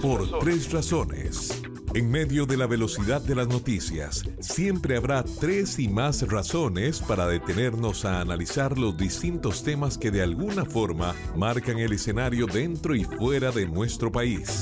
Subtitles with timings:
[0.00, 1.62] Por tres razones.
[1.94, 7.28] En medio de la velocidad de las noticias, siempre habrá tres y más razones para
[7.28, 13.04] detenernos a analizar los distintos temas que de alguna forma marcan el escenario dentro y
[13.04, 14.60] fuera de nuestro país.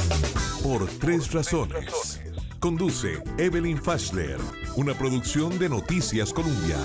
[0.63, 2.21] Por tres razones.
[2.61, 4.39] Conduce Evelyn Fashler,
[4.77, 6.79] una producción de Noticias Colombia.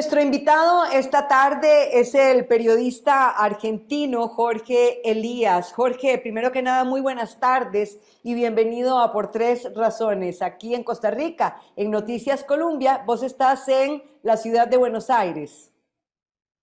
[0.00, 5.74] Nuestro invitado esta tarde es el periodista argentino Jorge Elías.
[5.74, 10.84] Jorge, primero que nada, muy buenas tardes y bienvenido a Por Tres Razones, aquí en
[10.84, 13.04] Costa Rica, en Noticias Colombia.
[13.06, 15.70] Vos estás en la ciudad de Buenos Aires.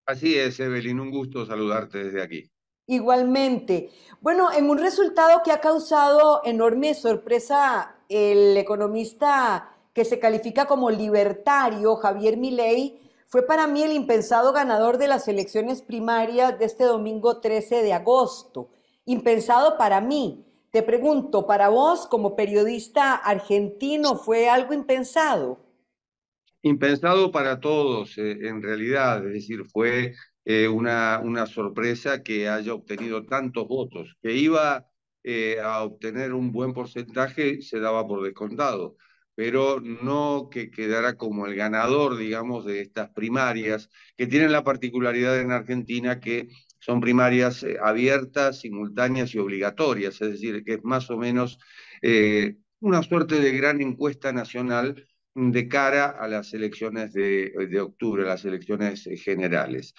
[0.07, 2.49] Así es, Evelyn, un gusto saludarte desde aquí.
[2.87, 3.91] Igualmente.
[4.19, 10.89] Bueno, en un resultado que ha causado enorme sorpresa el economista que se califica como
[10.89, 16.85] libertario, Javier Milei, fue para mí el impensado ganador de las elecciones primarias de este
[16.85, 18.69] domingo 13 de agosto.
[19.05, 20.45] Impensado para mí.
[20.71, 25.59] Te pregunto, ¿para vos como periodista argentino fue algo impensado?
[26.61, 30.13] Impensado para todos, eh, en realidad, es decir, fue
[30.45, 34.87] eh, una, una sorpresa que haya obtenido tantos votos, que iba
[35.23, 38.95] eh, a obtener un buen porcentaje, se daba por descontado
[39.37, 45.39] pero no que quedara como el ganador, digamos, de estas primarias, que tienen la particularidad
[45.39, 51.11] en Argentina que son primarias eh, abiertas, simultáneas y obligatorias, es decir, que es más
[51.11, 51.59] o menos
[52.01, 55.05] eh, una suerte de gran encuesta nacional
[55.37, 59.93] de cara a las elecciones de, de octubre, las elecciones eh, generales.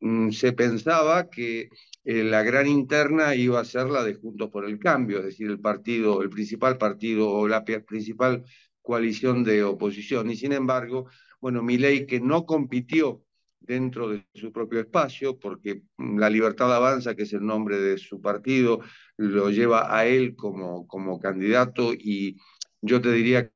[0.00, 1.70] Mm, se pensaba que
[2.04, 5.48] eh, la gran interna iba a ser la de Juntos por el Cambio, es decir,
[5.48, 8.44] el partido, el principal partido o la principal
[8.80, 10.30] coalición de oposición.
[10.30, 11.08] Y sin embargo,
[11.40, 13.24] bueno, Milei que no compitió
[13.60, 18.20] dentro de su propio espacio, porque la Libertad Avanza, que es el nombre de su
[18.20, 18.80] partido,
[19.16, 22.36] lo lleva a él como, como candidato y
[22.80, 23.50] yo te diría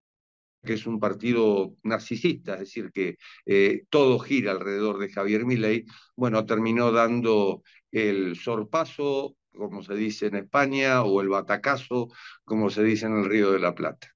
[0.62, 5.84] que es un partido narcisista, es decir, que eh, todo gira alrededor de Javier Milei,
[6.16, 12.08] bueno, terminó dando el sorpaso, como se dice en España, o el batacazo,
[12.44, 14.08] como se dice en el Río de la Plata.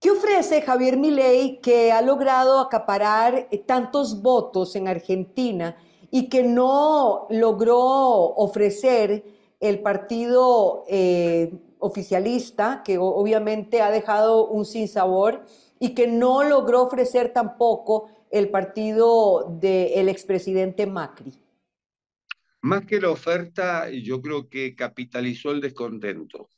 [0.00, 5.76] ¿Qué ofrece Javier Milei que ha logrado acaparar eh, tantos votos en Argentina
[6.10, 15.44] y que no logró ofrecer el partido eh, oficialista, que obviamente ha dejado un sinsabor,
[15.78, 21.32] y que no logró ofrecer tampoco el partido del expresidente Macri?
[22.62, 26.48] Más que la oferta, yo creo que capitalizó el descontento.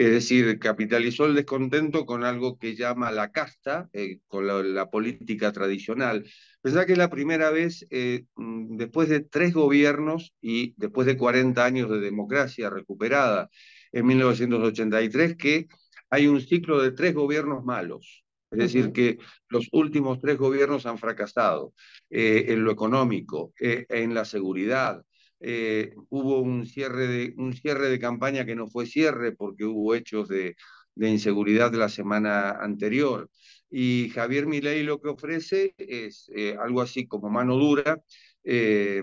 [0.00, 5.52] Es decir, capitalizó el descontento con algo que llama la casta, eh, con la, política
[5.52, 6.24] tradicional.
[6.62, 11.18] Pensá que es la primera vez, eh, mm, después de tres gobiernos y después de
[11.18, 13.50] 40 años de democracia recuperada
[13.92, 15.66] en 1983, que
[16.08, 18.24] hay un ciclo de tres gobiernos malos.
[18.50, 19.18] Es decir, que
[19.50, 21.74] los últimos tres gobiernos han fracasado
[22.08, 25.04] eh, en lo económico, en la seguridad,
[25.40, 29.94] eh, hubo un cierre, de, un cierre de campaña que no fue cierre porque hubo
[29.94, 30.54] hechos de,
[30.94, 33.30] de inseguridad la semana anterior.
[33.70, 38.02] Y Javier Milei lo que ofrece es eh, algo así como mano dura,
[38.44, 39.02] eh,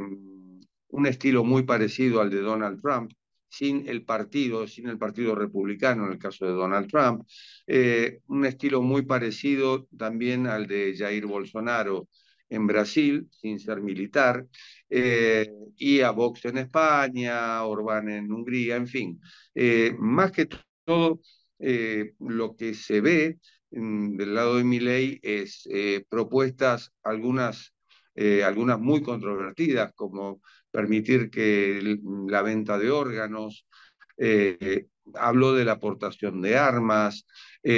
[0.89, 3.11] un estilo muy parecido al de Donald Trump,
[3.49, 7.25] sin el partido, sin el partido republicano en el caso de Donald Trump,
[8.27, 12.09] un estilo muy parecido también al de Jair Bolsonaro
[12.49, 14.45] en Brasil, sin ser militar,
[14.89, 19.21] eh, y a Vox en España, Orbán en Hungría, en fin.
[19.53, 20.47] Eh, más que
[20.85, 21.19] todo,
[21.59, 23.39] eh, lo que se ve
[23.71, 25.67] mm, del lado de mi ley es
[26.09, 27.73] propuestas, algunas,
[28.43, 30.41] algunas muy controvertidas, como
[30.71, 31.97] permitir que
[32.27, 33.67] la venta de órganos,
[35.13, 37.25] habló de la aportación de armas,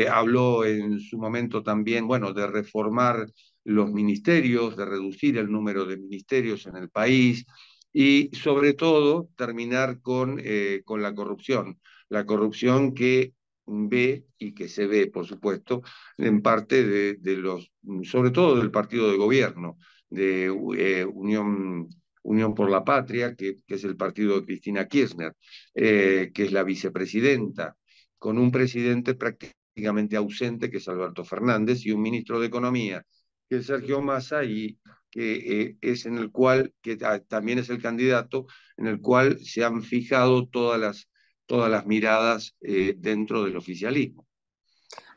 [0.10, 3.28] habló en su momento también, bueno, de reformar
[3.64, 7.46] los ministerios, de reducir el número de ministerios en el país
[7.92, 11.80] y sobre todo terminar con, eh, con la corrupción,
[12.10, 13.34] la corrupción que
[13.66, 15.82] ve y que se ve, por supuesto,
[16.18, 17.72] en parte de, los,
[18.04, 19.78] sobre todo del partido de gobierno,
[20.10, 20.46] de
[20.78, 21.88] eh, Unión,
[22.24, 25.34] Unión por la Patria, que, que, es el partido de Cristina Kirchner,
[25.76, 27.76] eh, que es la vicepresidenta,
[28.18, 33.06] con un presidente prácticamente ausente, que es Alberto Fernández, y un ministro de Economía
[33.50, 34.78] que Sergio Massa y
[35.12, 36.98] que eh, es en el cual, que
[37.28, 38.46] también es el candidato,
[38.78, 41.10] en el cual se han fijado todas las,
[41.46, 44.28] todas las miradas eh, dentro del oficialismo.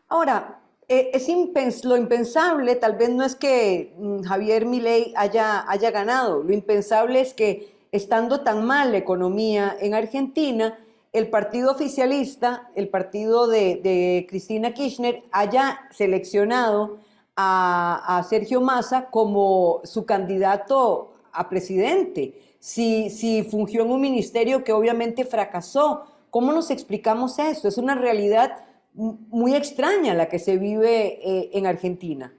[0.08, 5.90] Ahora, eh, es lo impensable, tal vez no es que mm, Javier Milei haya, haya
[5.90, 10.78] ganado, lo impensable es que estando tan mal la economía en Argentina,
[11.12, 16.98] el partido oficialista, el partido de, Cristina Kirchner, haya seleccionado
[17.36, 24.72] a, Sergio Massa como su candidato a presidente, si, si fungió en un ministerio que
[24.72, 26.04] obviamente fracasó.
[26.30, 27.68] ¿Cómo nos explicamos eso?
[27.68, 28.64] Es una realidad
[28.94, 32.32] muy extraña la que se vive eh, en Argentina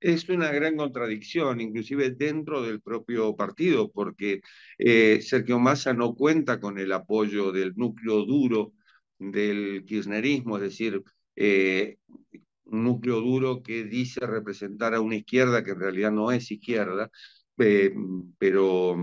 [0.00, 4.40] es una gran contradicción, inclusive dentro del propio partido, porque
[4.78, 8.72] eh, Sergio Massa no cuenta con el apoyo del núcleo duro
[9.18, 11.02] del kirchnerismo, es decir,
[11.36, 11.98] eh,
[12.68, 17.10] un núcleo duro que dice representar a una izquierda que en realidad no es izquierda,
[17.58, 17.92] eh,
[18.38, 18.96] pero,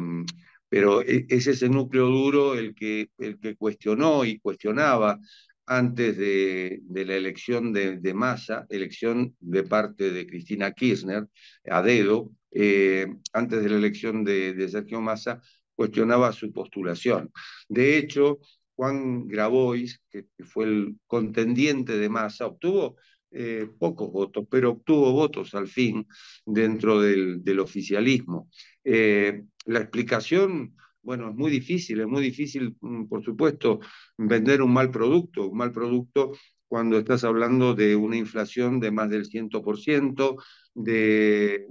[0.69, 5.19] pero e, es ese núcleo duro el que, el que cuestionó y cuestionaba
[5.67, 11.27] antes de, la elección de, Massa, elección de parte de Cristina Kirchner,
[11.69, 15.41] a dedo, eh, antes de la elección de, Sergio Massa,
[15.75, 17.31] cuestionaba su postulación.
[17.67, 18.39] De hecho,
[18.75, 22.97] Juan Grabois, que, fue el contendiente de Massa, obtuvo
[23.37, 26.07] eh, pocos votos, pero obtuvo votos al fin
[26.45, 28.49] dentro del, oficialismo.
[28.81, 33.81] Eh, la explicación bueno, es muy difícil, es muy difícil, mm, por supuesto,
[34.17, 36.31] vender un mal producto, un mal producto
[36.67, 40.37] cuando estás hablando de una inflación de más del 100%,
[40.73, 41.67] de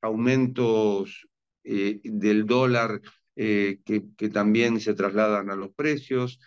[0.00, 1.28] aumentos
[1.62, 3.00] eh, del dólar
[3.36, 6.40] que, también se trasladan a los precios,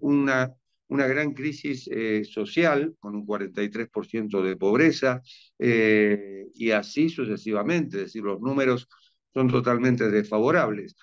[0.00, 0.54] una,
[0.90, 1.88] una gran crisis
[2.30, 5.22] social con un 43% de pobreza
[5.58, 8.88] y así sucesivamente, es decir, los números
[9.32, 10.96] son totalmente desfavorables.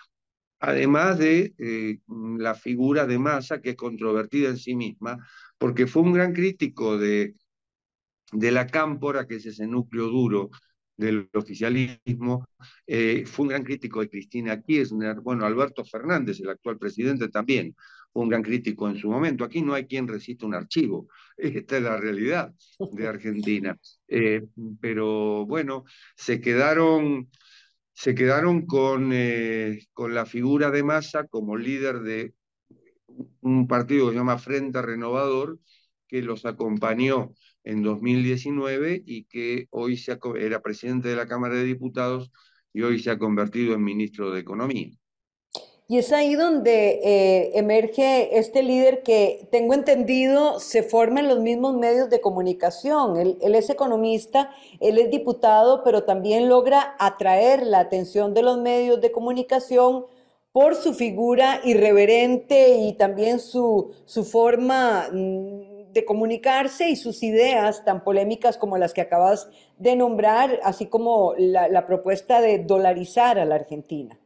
[0.60, 2.00] Además de eh,
[2.38, 5.18] la figura de Massa, que es controvertida en sí misma,
[5.58, 7.36] porque fue un gran crítico de,
[8.32, 10.50] de la cámpora, que es ese núcleo duro
[10.96, 12.48] del oficialismo,
[12.88, 17.76] eh, fue un gran crítico de Cristina Kirchner, bueno, Alberto Fernández, el actual presidente, también
[18.14, 19.44] un gran crítico en su momento.
[19.44, 21.08] Aquí no hay quien resista un archivo,
[21.38, 22.54] esta es la realidad
[22.92, 23.78] de Argentina.
[24.10, 24.42] Eh,
[24.80, 25.84] pero bueno,
[26.16, 27.30] se quedaron
[27.94, 32.36] se quedaron con, eh, con la figura de Massa como líder de
[33.42, 35.60] un partido que se llama Frente Renovador,
[36.08, 37.34] que los acompañó
[37.64, 42.32] en 2019 y que hoy se era presidente de la Cámara de Diputados
[42.74, 44.97] y hoy se ha convertido en ministro de Economía.
[45.90, 51.40] Y es ahí donde eh, emerge este líder que, tengo entendido, se forma en los
[51.40, 53.16] mismos medios de comunicación.
[53.16, 54.52] Él, es economista,
[54.82, 60.06] él es diputado, pero también logra atraer la atención de los medios de comunicación
[60.52, 67.86] por su figura irreverente y también su, su forma mm, de comunicarse y sus ideas
[67.86, 73.40] tan polémicas como las que acabas de nombrar, así como la, la propuesta de dolarizar
[73.40, 74.20] a la Argentina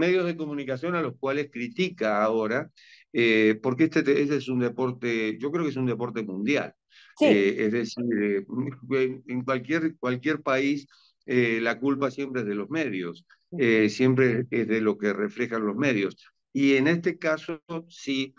[0.00, 2.70] medios de comunicación a los cuales critica ahora,
[3.12, 6.74] eh, porque este, este, es un deporte, yo creo que es un deporte mundial.
[7.20, 8.46] Eh, es decir, eh,
[9.28, 10.86] en cualquier, cualquier país
[11.26, 13.24] la culpa siempre es de los medios,
[13.88, 16.16] siempre es de lo que reflejan los medios.
[16.52, 18.34] Y en este caso, sí,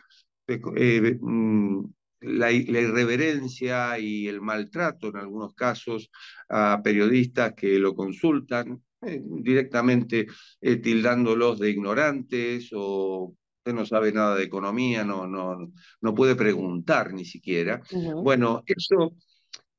[0.48, 1.86] mm,
[2.22, 6.12] la, irreverencia y el maltrato en algunos casos
[6.50, 10.28] a periodistas que lo consultan, eh, directamente
[10.62, 15.72] eh, tildándolos de ignorantes o usted no sabe nada de economía, no, no,
[16.02, 17.82] no puede preguntar ni siquiera.
[18.22, 19.16] Bueno, eso,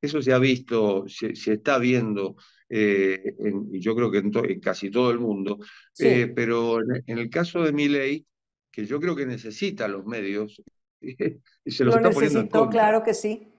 [0.01, 2.35] eso se ha visto, se, está viendo,
[2.67, 3.35] eh,
[3.71, 5.59] yo creo que en, casi todo el mundo,
[5.97, 8.25] pero en, el caso de mi ley,
[8.71, 10.61] que yo creo que necesita los medios,
[11.65, 12.71] se los está poniendo en contra.
[12.71, 13.53] claro que sí.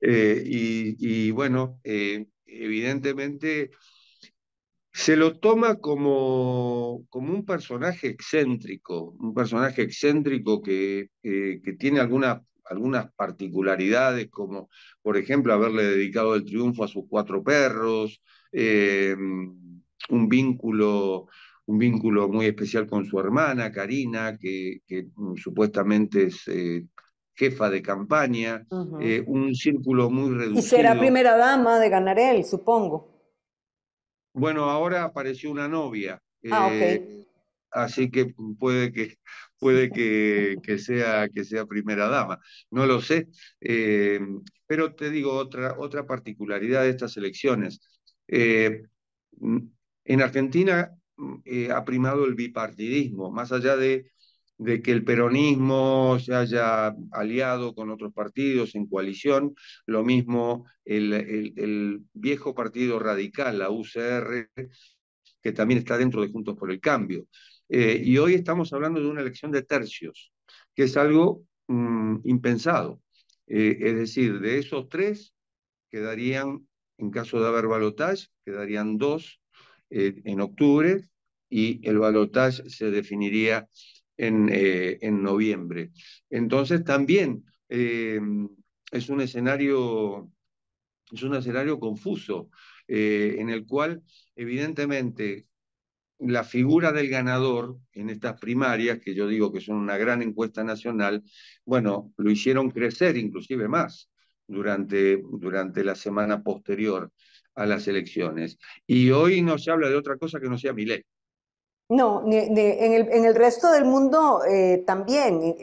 [0.00, 3.70] y, y, bueno, evidentemente
[4.96, 12.00] se lo toma como, como un personaje excéntrico, un personaje excéntrico que, eh, que tiene
[12.00, 14.70] algunas algunas particularidades, como
[15.02, 21.28] por ejemplo haberle dedicado el triunfo a sus cuatro perros, eh, un, vínculo,
[21.66, 26.86] un vínculo muy especial con su hermana, Karina, que, que supuestamente es eh,
[27.34, 30.58] jefa de campaña, un círculo muy reducido.
[30.58, 33.15] Y será primera dama de Ganarel, supongo.
[34.36, 36.22] Bueno, ahora apareció una novia.
[36.50, 37.24] Ah, eh,
[37.70, 39.16] así que puede que
[39.58, 42.38] puede que, que, sea, que sea primera dama.
[42.70, 43.28] No lo sé.
[43.60, 44.20] Eh,
[44.66, 47.80] pero te digo otra, otra particularidad de estas elecciones.
[48.28, 48.82] Eh,
[50.04, 50.92] en Argentina
[51.74, 54.12] ha primado el bipartidismo, más allá de
[54.58, 61.12] de que el peronismo se haya aliado con otros partidos en coalición, lo mismo el,
[61.12, 64.50] el, viejo partido radical, la UCR,
[65.42, 67.26] que también está dentro de Juntos por el Cambio.
[67.68, 70.32] Eh, y hoy estamos hablando de una elección de tercios,
[70.74, 73.02] que es algo mm, impensado.
[73.46, 75.34] Eh, es decir, de esos tres
[75.90, 76.66] quedarían,
[76.98, 79.40] en caso de haber balotage, quedarían dos
[79.88, 81.00] en octubre
[81.48, 83.68] y el balotage se definiría
[84.16, 85.90] en, en noviembre.
[86.30, 90.30] Entonces también es un escenario
[91.12, 92.50] es un escenario confuso,
[92.88, 94.02] eh, en el cual
[94.34, 95.46] evidentemente
[96.18, 100.64] la figura del ganador en estas primarias, que yo digo que son una gran encuesta
[100.64, 101.22] nacional,
[101.64, 104.10] bueno, lo hicieron crecer inclusive más
[104.46, 107.12] durante, durante la semana posterior
[107.54, 108.58] a las elecciones.
[108.86, 111.04] Y hoy no se habla de otra cosa que no sea Milei.
[111.88, 115.56] No, en, el, en, el, resto del mundo eh, también.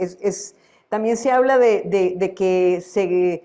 [0.90, 3.44] También se habla de que se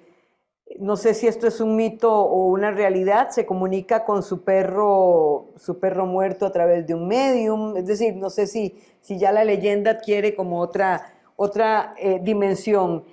[0.78, 5.49] no sé si esto es un mito o una realidad, se comunica con su perro,
[5.56, 9.32] su perro muerto a través de un medium, es decir, no sé si, si ya
[9.32, 13.04] la leyenda adquiere como otra, otra eh, dimensión.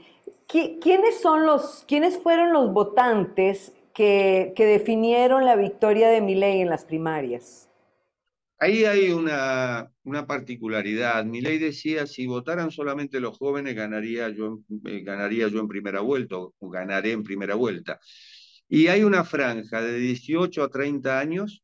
[0.48, 6.70] ¿Quiénes, son los, ¿Quiénes fueron los votantes que, que definieron la victoria de Milei en
[6.70, 7.65] las primarias?
[8.58, 11.26] Ahí hay una, una particularidad.
[11.26, 16.00] Mi ley decía, si votaran solamente los jóvenes, ganaría yo, eh, ganaría yo en primera
[16.00, 18.00] vuelta, o ganaré en primera vuelta.
[18.70, 21.64] Y hay una franja de 18 a 30 años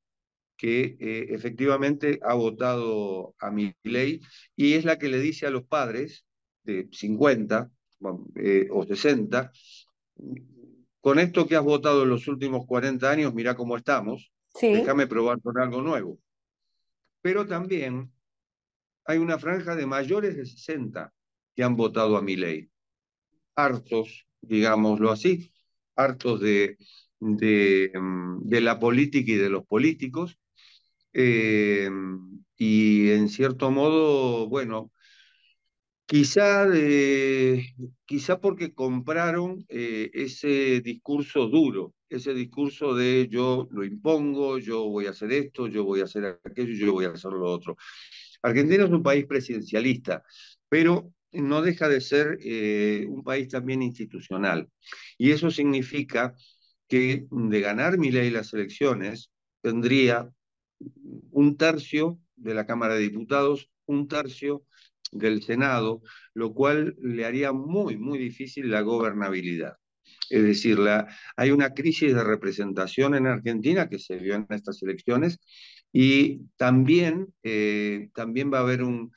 [0.57, 4.21] que eh, efectivamente ha votado a mi ley
[4.55, 6.25] y es la que le dice a los padres
[6.63, 7.71] de 50
[8.35, 9.51] eh, o 60,
[10.99, 14.31] con esto que has votado en los últimos 40 años, mira cómo estamos,
[14.61, 16.19] déjame probar con algo nuevo
[17.21, 18.11] pero también
[19.05, 21.13] hay una franja de mayores de 60
[21.55, 22.69] que han votado a mi ley.
[23.55, 25.53] Hartos, digámoslo así,
[25.95, 26.77] hartos de,
[27.19, 30.39] de, mm, la política y de los políticos.
[31.13, 31.89] Eh,
[32.57, 34.91] y en cierto modo, bueno,
[36.05, 36.67] quizá,
[38.05, 45.05] quizá porque compraron eh, ese discurso duro ese discurso de yo lo impongo, yo voy
[45.07, 47.77] a hacer esto, yo voy a hacer aquello, yo voy a hacer lo otro.
[48.41, 50.23] Argentina es un país presidencialista,
[50.67, 54.69] pero no deja de ser eh, un país también institucional.
[55.17, 56.35] Y eso significa
[56.87, 60.29] que de ganar mi ley las elecciones, tendría
[61.31, 64.65] un tercio de la Cámara de Diputados, un tercio
[65.11, 66.01] del Senado,
[66.33, 69.77] lo cual le haría muy, muy difícil la gobernabilidad.
[70.31, 70.77] Es decir,
[71.35, 75.39] hay una crisis de representación en Argentina que se vio en estas elecciones
[75.91, 79.11] y también, eh, también va a haber un,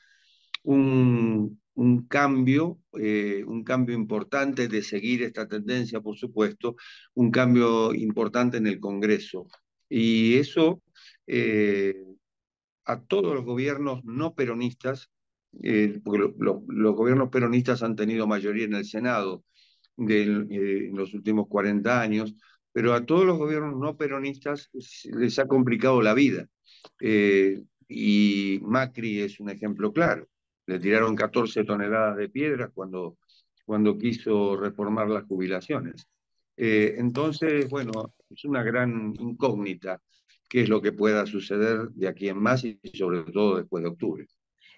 [0.63, 6.75] un, cambio, eh, un cambio importante de seguir esta tendencia, por supuesto,
[7.13, 9.47] un cambio importante en el Congreso.
[9.87, 10.81] Y eso
[11.27, 11.95] eh,
[12.83, 15.09] a todos los gobiernos no peronistas,
[16.03, 19.45] porque los gobiernos peronistas han tenido mayoría en el Senado,
[19.97, 22.35] eh, en los últimos 40 años,
[22.71, 24.69] pero a todos los gobiernos no peronistas
[25.03, 26.47] les ha complicado la vida.
[26.99, 30.27] Eh, y Macri es un ejemplo claro.
[30.65, 33.17] Le tiraron 14 toneladas de piedras cuando,
[33.65, 36.07] cuando quiso reformar las jubilaciones.
[36.57, 40.01] Eh, entonces, bueno, es una gran incógnita
[40.49, 43.89] qué es lo que pueda suceder de aquí en más y sobre todo después de
[43.89, 44.27] octubre.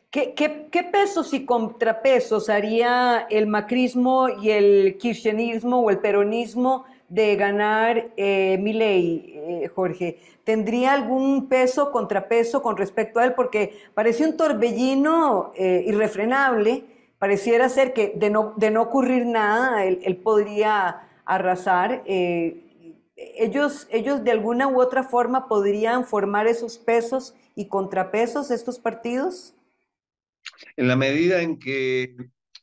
[0.10, 8.14] ¿Qué, pesos y contrapesos haría el macrismo y el kirchnerismo o el peronismo de ganar
[8.16, 10.20] eh, mi ley, eh, Jorge?
[10.46, 13.34] ¿Tendría algún peso, contrapeso con respecto a él?
[13.34, 16.86] Porque parece un torbellino eh, irrefrenable.
[17.20, 22.04] Pareciera ser que de no, de no ocurrir nada, él, podría arrasar.
[22.06, 29.57] ellos, ellos de alguna u otra forma podrían formar esos pesos y contrapesos, estos partidos?
[30.76, 32.16] En la medida en que,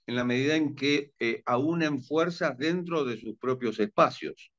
[0.06, 4.50] en la medida en que eh, aúnen fuerzas dentro de sus propios espacios.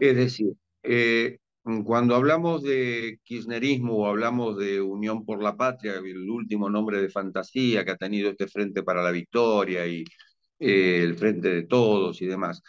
[0.00, 1.38] Es decir, eh,
[1.84, 7.10] cuando hablamos de kirchnerismo o hablamos de Unión por la Patria, el último nombre de
[7.10, 10.04] fantasía que ha tenido este Frente para la Victoria y
[10.58, 12.62] eh, el Frente de Todos y demás,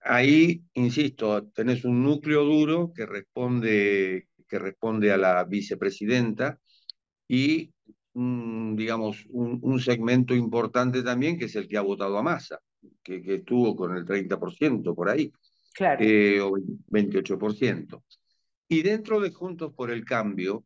[0.00, 6.58] ahí, insisto, tenés un núcleo duro que responde, que responde a la vicepresidenta
[7.28, 7.72] y
[8.14, 12.58] digamos, un, segmento importante también, que es el que ha votado a Massa,
[13.02, 15.32] que, estuvo con el 30% por ahí,
[15.72, 16.04] claro.
[16.04, 18.02] Eh, o 28%.
[18.68, 20.64] Y dentro de Juntos por el Cambio,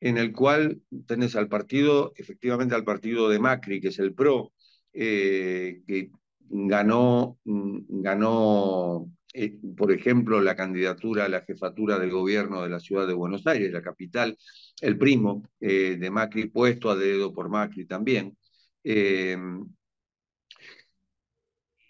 [0.00, 4.52] en el cual tenés al partido, efectivamente al partido de Macri, que es el PRO,
[4.92, 6.10] eh, que
[6.48, 13.06] ganó, ganó eh, por ejemplo, la candidatura a la jefatura del gobierno de la ciudad
[13.06, 14.36] de Buenos Aires, la capital,
[14.80, 18.36] el primo eh, de Macri, puesto a dedo por Macri también.
[18.84, 19.36] Eh,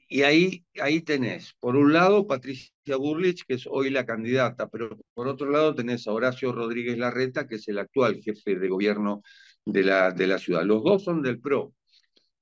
[0.09, 4.97] y ahí, ahí tenés, por un lado, Patricia Burlich, que es hoy la candidata, pero
[5.15, 9.23] por otro lado tenés a Horacio Rodríguez Larreta, que es el actual jefe de gobierno
[9.65, 10.65] de la, de la ciudad.
[10.65, 11.75] Los dos son del PRO,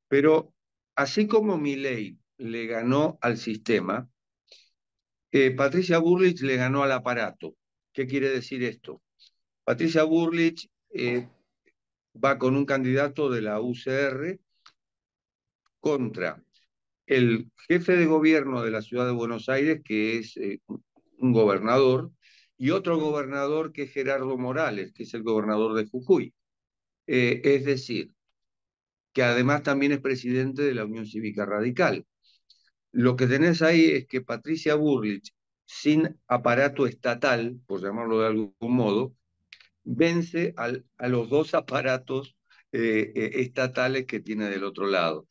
[0.09, 0.55] pero
[0.97, 4.09] así como Milei le ganó al sistema,
[5.35, 7.57] eh, Patricia Burlich le ganó al aparato.
[7.93, 9.03] ¿Qué quiere decir esto?
[9.65, 11.29] Patricia Burlich eh,
[12.23, 14.39] va con un candidato de la UCR
[15.81, 16.41] contra
[17.07, 20.61] el jefe de gobierno de la ciudad de Buenos Aires, que es eh,
[21.19, 22.13] un gobernador,
[22.57, 26.33] y otro gobernador que es Gerardo Morales, que es el gobernador de Jujuy.
[27.07, 28.13] es decir,
[29.13, 32.07] que además también es presidente de la Unión Cívica Radical.
[32.95, 35.35] Lo que tenés ahí es que Patricia Burlich,
[35.65, 39.17] sin aparato estatal, por llamarlo de algún modo,
[39.83, 42.37] vence a los dos aparatos
[42.71, 45.27] eh, eh, estatales que tiene del otro lado.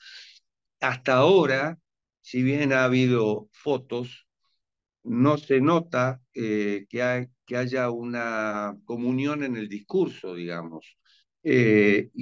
[0.82, 1.80] Hasta ahora,
[2.20, 4.28] si bien ha habido fotos,
[5.04, 7.02] no se nota eh, que,
[7.56, 10.98] haya una comunión en el discurso, digamos,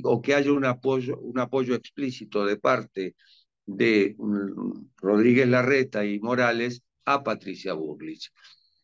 [0.04, 3.16] o que haya un apoyo explícito de parte
[3.76, 8.32] de mm, Rodríguez Larreta y Morales a Patricia Burlich.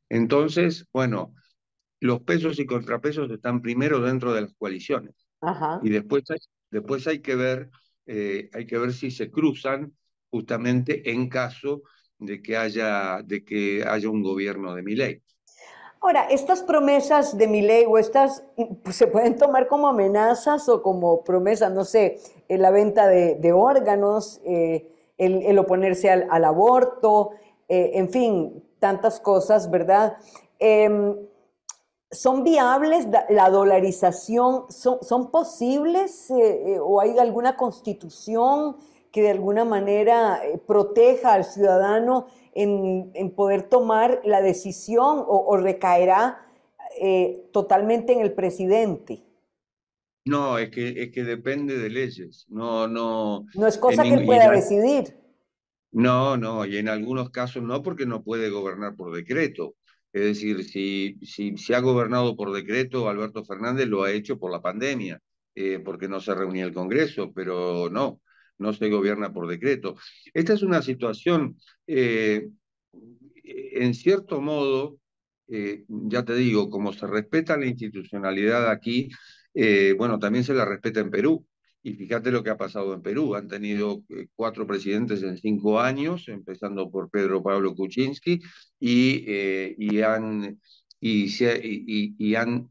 [0.10, 1.34] Entonces, bueno,
[2.00, 5.16] los pesos y contrapesos están primero dentro de las coaliciones.
[5.80, 6.40] Y después hay,
[6.72, 7.70] después hay que ver,
[8.06, 9.96] eh, hay que ver si se cruzan
[10.30, 11.84] justamente en caso
[12.20, 15.22] de que haya, de que haya un gobierno de mi ley.
[16.00, 18.44] Ahora, estas promesas de mi ley o estas
[18.84, 24.40] pues, se pueden tomar como amenazas o como promesas, no sé, la venta de, órganos,
[24.46, 27.32] eh, el, oponerse al, aborto,
[27.68, 30.18] eh, en fin, tantas cosas, ¿verdad?
[30.60, 31.16] Em,
[32.10, 34.72] ¿Son viables la dolarización?
[34.72, 38.78] ¿Son, son posibles eh, o hay alguna constitución
[39.12, 46.46] que de alguna manera proteja al ciudadano en, poder tomar la decisión o, recaerá
[47.00, 49.24] eh, totalmente en el presidente?
[50.26, 52.46] No, es que, es que depende de leyes.
[52.50, 53.46] No, no.
[53.54, 55.16] No es cosa que él pueda decidir.
[55.92, 59.76] No, no, y en algunos casos no, porque no puede gobernar por decreto.
[60.12, 64.52] Es decir, si, si se ha gobernado por decreto, Alberto Fernández lo ha hecho por
[64.52, 65.22] la pandemia,
[65.56, 68.20] eh, porque no se reunía el Congreso, pero no
[68.60, 69.96] no se gobierna por decreto.
[70.34, 72.50] Esta es una situación, eh,
[73.44, 75.00] en cierto modo,
[75.48, 79.10] eh, ya te digo, como se respeta la institucionalidad aquí,
[79.54, 81.46] eh, bueno, también se la respeta en Perú.
[81.84, 83.36] Y fíjate lo que ha pasado en Perú.
[83.36, 84.04] Han tenido
[84.36, 88.42] cuatro presidentes en cinco años, empezando por Pedro Pablo Kuczynski,
[88.78, 90.60] y, han,
[91.00, 92.70] y han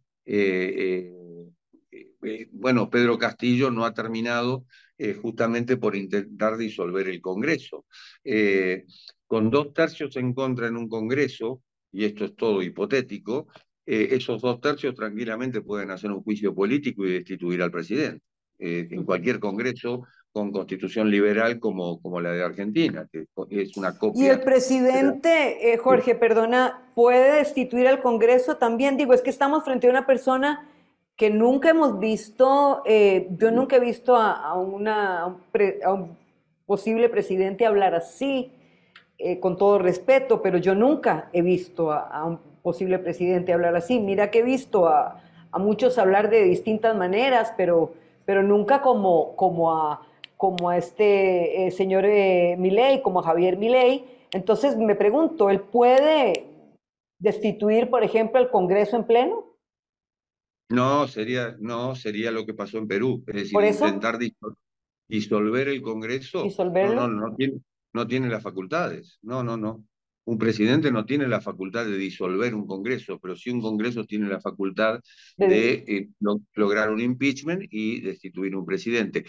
[2.52, 4.64] bueno, Pedro Castillo no ha terminado
[4.98, 7.84] eh, justamente por intentar disolver el Congreso.
[8.24, 8.84] Eh,
[9.26, 11.62] con dos tercios en contra en un Congreso,
[11.92, 13.48] y esto es todo hipotético,
[13.84, 18.22] eh, esos dos tercios tranquilamente pueden hacer un juicio político y destituir al presidente.
[18.58, 24.24] en cualquier Congreso con constitución liberal como, como la de Argentina, que es una copia.
[24.24, 28.96] Y el presidente, Jorge, perdona, puede destituir al Congreso también.
[28.96, 30.70] Digo, es que estamos frente a una persona
[31.16, 35.38] que nunca hemos visto, eh, yo nunca he visto a, una,
[35.86, 36.16] un
[36.66, 38.52] posible presidente hablar así,
[39.18, 43.98] eh, con todo respeto, pero yo nunca he visto a, un posible presidente hablar así.
[43.98, 45.22] Mira que he visto a,
[45.58, 47.94] muchos hablar de distintas maneras, pero,
[48.26, 50.02] pero nunca como, como, a,
[50.36, 52.04] como a este eh, señor
[52.58, 54.04] Milei, como a Javier Milei.
[54.32, 56.44] Entonces me pregunto, ¿él puede
[57.18, 59.55] destituir, por ejemplo, el Congreso en pleno?
[60.68, 63.22] No, sería, no, sería lo que pasó en Perú.
[63.26, 63.52] Es decir,
[63.84, 64.18] intentar
[65.08, 66.44] disolver el Congreso.
[66.94, 67.60] No, no, no tiene,
[67.92, 69.18] no tiene las facultades.
[69.22, 69.84] No, no, no.
[70.24, 74.28] Un presidente no tiene la facultad de disolver un Congreso, pero sí un Congreso tiene
[74.28, 75.00] la facultad
[75.36, 76.08] de eh,
[76.54, 79.24] lograr un impeachment y destituir un presidente.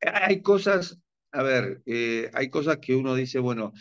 [0.00, 1.00] Hay cosas,
[1.32, 3.72] a ver, eh, hay cosas que uno dice, bueno,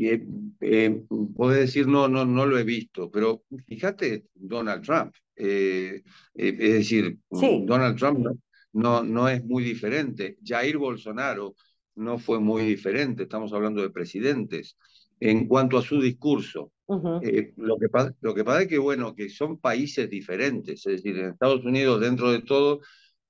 [0.00, 0.26] eh,
[0.60, 1.02] eh,
[1.34, 5.14] puede decir, no, no, no lo he visto, pero fíjate Donald Trump.
[5.36, 6.02] Eh,
[6.34, 8.26] es decir, Donald Trump
[8.72, 10.38] no, no es muy diferente.
[10.44, 11.54] Jair Bolsonaro
[11.96, 13.24] no fue muy diferente.
[13.24, 14.76] Estamos hablando de presidentes.
[15.20, 17.20] En cuanto a su discurso, lo,
[17.78, 17.88] que,
[18.20, 20.86] lo que pasa es que, bueno, que son países diferentes.
[20.86, 22.80] Es decir, en Estados Unidos, dentro de todo,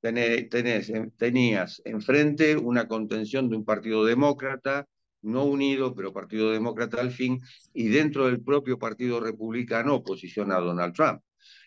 [0.00, 4.86] tenés, tenés, tenías enfrente una contención de un partido demócrata,
[5.24, 7.40] no unido, pero Partido Demócrata al fin,
[7.72, 11.20] y dentro del propio Partido Republicano oposición a Donald Trump.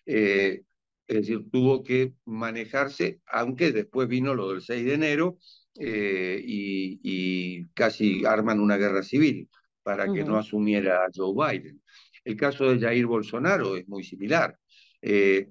[0.06, 0.62] Eh,
[1.08, 5.38] es decir, tuvo que manejarse, aunque después vino lo del 6 de enero
[5.80, 9.50] eh, y, casi arman una guerra civil
[9.84, 11.82] para que no asumiera Joe Biden.
[12.26, 14.58] El caso de Jair Bolsonaro es muy similar.
[15.02, 15.48] Eh,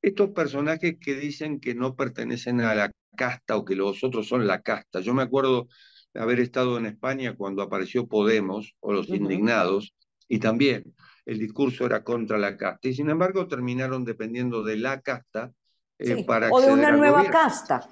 [0.00, 4.46] estos personajes que dicen que no pertenecen a la casta o que los otros son
[4.46, 5.00] la casta.
[5.00, 5.68] Yo me acuerdo
[6.14, 9.94] de haber estado en España cuando apareció Podemos o los indignados
[10.28, 10.94] y también
[11.30, 12.88] el discurso era contra la casta.
[12.88, 15.52] Y sin embargo terminaron dependiendo de la casta
[15.96, 17.88] eh, para O de una nueva casta.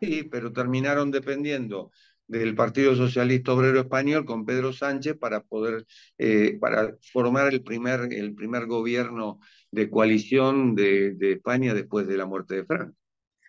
[0.00, 1.90] Sí, pero terminaron dependiendo
[2.26, 5.86] del Partido Socialista Obrero Español con Pedro Sánchez para poder
[6.18, 12.18] eh, para formar el primer, el primer gobierno de coalición de, de, España después de
[12.18, 12.96] la muerte de Franco.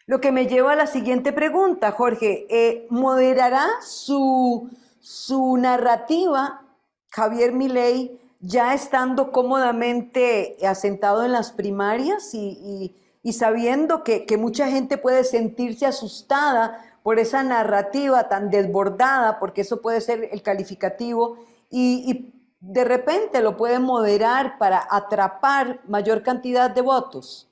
[0.06, 2.48] Lo que me lleva a la siguiente pregunta, Jorge.
[2.50, 4.70] Eh, ¿Moderará su,
[5.02, 6.62] su narrativa
[7.10, 12.94] Javier Milei ya estando cómodamente asentado en las primarias y,
[13.32, 20.02] sabiendo que, mucha gente puede sentirse asustada por esa narrativa tan desbordada, porque eso puede
[20.02, 27.50] ser el calificativo, y, de repente lo puede moderar para atrapar mayor cantidad de votos?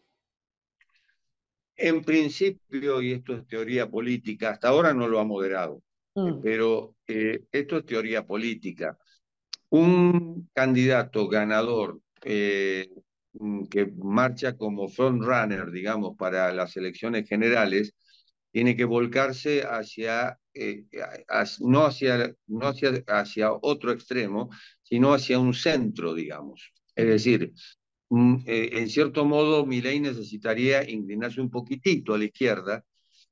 [1.75, 5.81] En principio, y esto es teoría política, hasta ahora no lo ha moderado,
[6.13, 6.41] mm.
[6.43, 8.99] pero eh, esto es teoría política
[9.69, 12.89] un candidato ganador eh,
[13.33, 17.93] mm, que marcha como frontrunner, digamos, para las elecciones generales,
[18.51, 20.85] tiene que volcarse hacia, eh,
[21.59, 24.49] no, hacia, no hacia, hacia otro extremo,
[24.83, 26.73] sino hacia un centro, digamos.
[26.95, 27.53] Es decir,
[28.09, 32.83] mm, eh, en cierto modo, Milei necesitaría inclinarse un poquitito a la izquierda.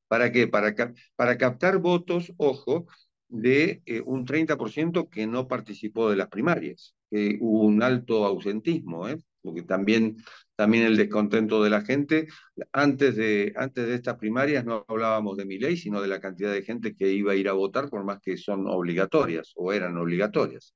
[0.07, 0.47] ¿Para qué?
[0.47, 0.73] Para,
[1.15, 2.87] para captar votos, ojo,
[3.29, 6.95] de eh, un 30% que no participó de las primarias.
[7.11, 9.17] hubo un alto ausentismo, ¿eh?
[9.41, 10.17] porque también,
[10.55, 12.27] también el descontento de la gente.
[12.71, 16.51] Antes de, antes de estas primarias no hablábamos de mi ley, sino de la cantidad
[16.51, 19.97] de gente que iba a ir a votar, por más que son obligatorias o eran
[19.97, 20.73] obligatorias.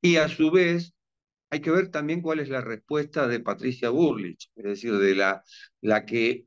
[0.00, 0.94] Y a su vez,
[1.50, 5.42] hay que ver también cuál es la respuesta de Patricia Burlich, es decir, de la,
[5.80, 6.46] la que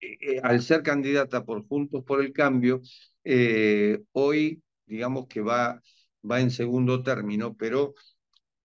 [0.00, 2.82] eh, al ser candidata por Juntos por el Cambio,
[3.24, 5.80] eh, hoy digamos que va,
[6.28, 7.94] va en segundo término, pero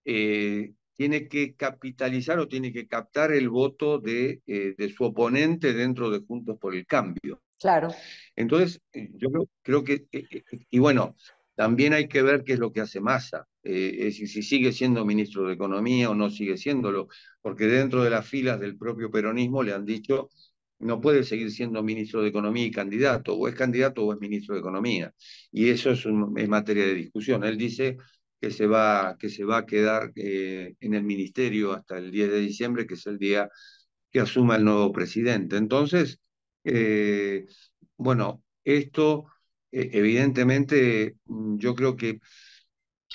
[0.04, 5.74] eh, tiene que capitalizar o tiene que captar el voto de, eh, de, su oponente
[5.74, 7.41] dentro de Juntos por el Cambio.
[7.60, 7.89] Claro.
[8.36, 9.30] Entonces, yo
[9.62, 10.06] creo, que,
[10.70, 11.15] y bueno,
[11.56, 15.54] también hay que ver qué es lo que hace Massa, si sigue siendo ministro de
[15.54, 17.08] Economía o no sigue siéndolo,
[17.41, 20.30] porque dentro de las filas del propio peronismo le han dicho
[20.79, 24.55] no puede seguir siendo ministro de Economía y candidato, o es candidato o es ministro
[24.55, 25.13] de Economía.
[25.51, 27.43] Y eso es, materia de discusión.
[27.43, 27.97] Él dice
[28.39, 32.31] que se va, que se va a quedar eh, en el ministerio hasta el 10
[32.31, 33.49] de diciembre, que es el día
[34.11, 35.57] que asuma el nuevo presidente.
[35.57, 36.19] Entonces,
[36.63, 37.45] eh,
[37.97, 39.25] bueno, esto
[39.71, 42.19] eh, evidentemente mm, yo creo que,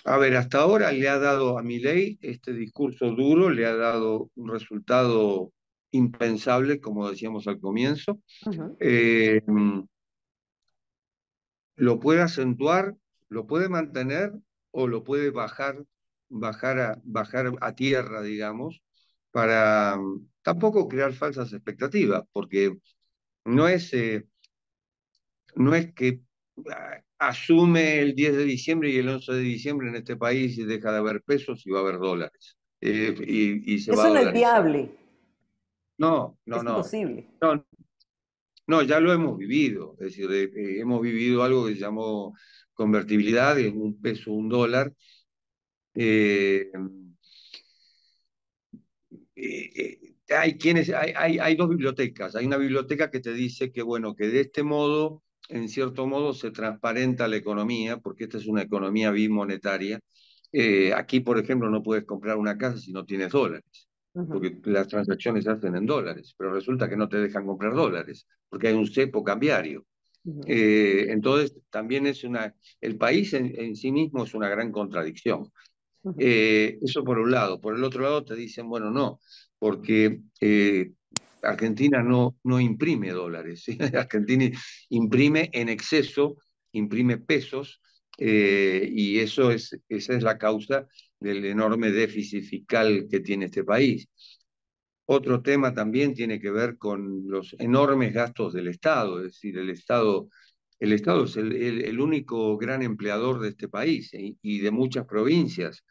[0.05, 3.75] a ver, hasta ahora le ha dado a mi ley este discurso duro, le ha
[3.77, 5.53] dado un resultado
[5.93, 8.21] impensable, como decíamos al comienzo.
[8.81, 9.41] Eh,
[11.77, 12.95] lo puede acentuar,
[13.29, 14.33] lo puede mantener
[14.71, 15.85] o lo puede bajar,
[16.29, 18.83] bajar a, bajar a tierra, digamos,
[19.31, 22.77] para mm, tampoco crear falsas expectativas, porque
[23.45, 24.27] no es, eh,
[25.55, 26.21] no es que
[26.71, 30.65] ah, asume el 10 de diciembre y el 11 de diciembre en este país y
[30.65, 32.57] deja de haber pesos y va a haber dólares.
[32.81, 34.91] Eh, y, Eso no es viable.
[36.03, 36.83] No, no, no.
[37.41, 37.67] no.
[38.67, 39.95] No, ya lo hemos vivido.
[40.01, 42.35] Es decir, eh, hemos vivido algo que se llamó
[42.75, 44.93] convertibilidad en un peso, un dólar.
[45.95, 46.73] Eh,
[49.37, 52.35] eh, hay, quienes, hay, hay, hay, dos bibliotecas.
[52.35, 56.33] Hay una biblioteca que te dice que, bueno, que de este modo, en cierto modo,
[56.33, 60.01] se transparenta la economía, porque esta es una economía bimonetaria.
[60.97, 65.45] aquí, por ejemplo, no puedes comprar una casa si no tienes dólares porque las transacciones
[65.45, 68.87] se hacen en dólares, pero resulta que no te dejan comprar dólares, porque hay un
[68.87, 69.87] cepo cambiario.
[70.47, 75.51] Eh, entonces, también es una, el país en, sí mismo es una gran contradicción.
[76.19, 77.61] Eh, eso por un lado.
[77.61, 79.21] Por el otro lado te dicen, bueno, no,
[79.59, 80.93] porque eh,
[81.43, 83.65] Argentina no, no imprime dólares.
[83.95, 84.51] Argentina
[84.91, 86.37] imprime en exceso,
[86.73, 87.81] imprime pesos,
[88.19, 90.87] y eso es, esa es la causa
[91.23, 94.09] del enorme déficit fiscal que tiene este país.
[95.07, 99.71] Otro tema también tiene que ver con los enormes gastos del Estado, es decir, el
[99.71, 100.29] Estado
[100.79, 105.85] el Estado es el, único gran empleador de este país y de muchas provincias.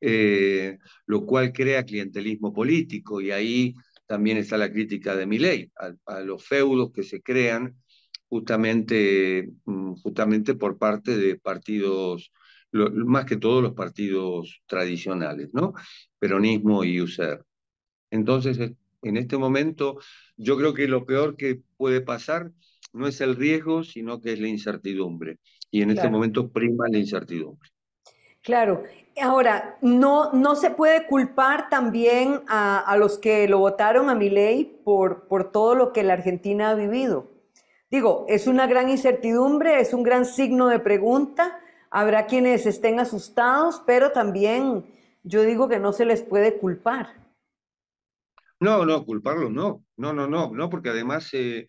[0.00, 3.74] Eh, lo cual crea clientelismo político y ahí
[4.06, 5.72] también está la crítica de mi ley,
[6.06, 7.76] a, los feudos que se crean
[8.28, 12.30] justamente, mm, justamente por parte de partidos,
[12.92, 15.74] más que todos los partidos tradicionales, ¿no?
[16.18, 17.44] Peronismo y USER.
[18.10, 18.58] Entonces,
[19.02, 19.98] en este momento,
[20.36, 22.50] yo creo que lo peor que puede pasar
[22.92, 25.38] no es el riesgo, sino que es la incertidumbre.
[25.70, 27.68] Y en este momento prima la incertidumbre.
[28.42, 28.84] Claro.
[29.20, 34.80] Ahora, no, no se puede culpar también a, los que lo votaron a mi ley
[34.84, 37.30] por, por todo lo que la Argentina ha vivido.
[37.90, 41.60] Digo, es una gran incertidumbre, es un gran signo de pregunta.
[41.90, 44.84] Habrá quienes estén asustados, pero también
[45.22, 47.26] yo digo que no se les puede culpar.
[48.60, 49.84] No, no, culparlos no.
[49.96, 51.66] No, no, no, no, porque además, eh,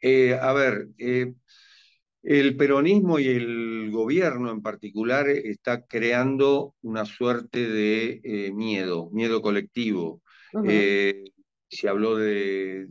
[0.00, 1.34] eh, a ver, eh,
[2.22, 10.22] el peronismo y el gobierno en particular está creando una suerte de miedo, miedo colectivo.
[11.68, 12.86] Se habló de,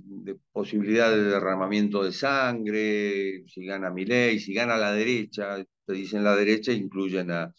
[0.51, 6.35] posibilidad de derramamiento de sangre, si gana Milei, si gana la derecha, te dicen la
[6.35, 7.53] derecha, incluyen a,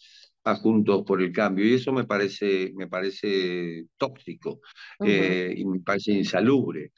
[0.61, 1.65] Juntos por el Cambio.
[1.65, 4.61] Y eso me parece, me parece tóxico
[4.99, 6.91] eh, y me parece insalubre.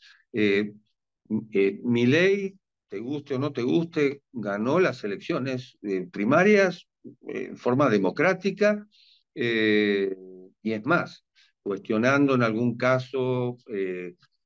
[1.30, 7.90] Milei te guste o no te guste, ganó las elecciones eh, primarias eh, en forma
[7.90, 8.88] democrática
[9.36, 10.16] eh,
[10.62, 11.26] y es más,
[11.62, 13.58] cuestionando en algún caso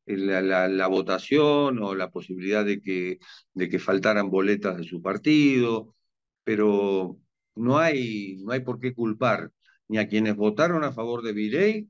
[0.06, 3.20] la, votación o la posibilidad de que,
[3.54, 5.96] de que faltaran boletas de su partido,
[6.52, 7.18] pero
[7.56, 9.50] no hay, no hay por qué culpar
[9.88, 11.90] ni a quienes votaron a favor de Virey,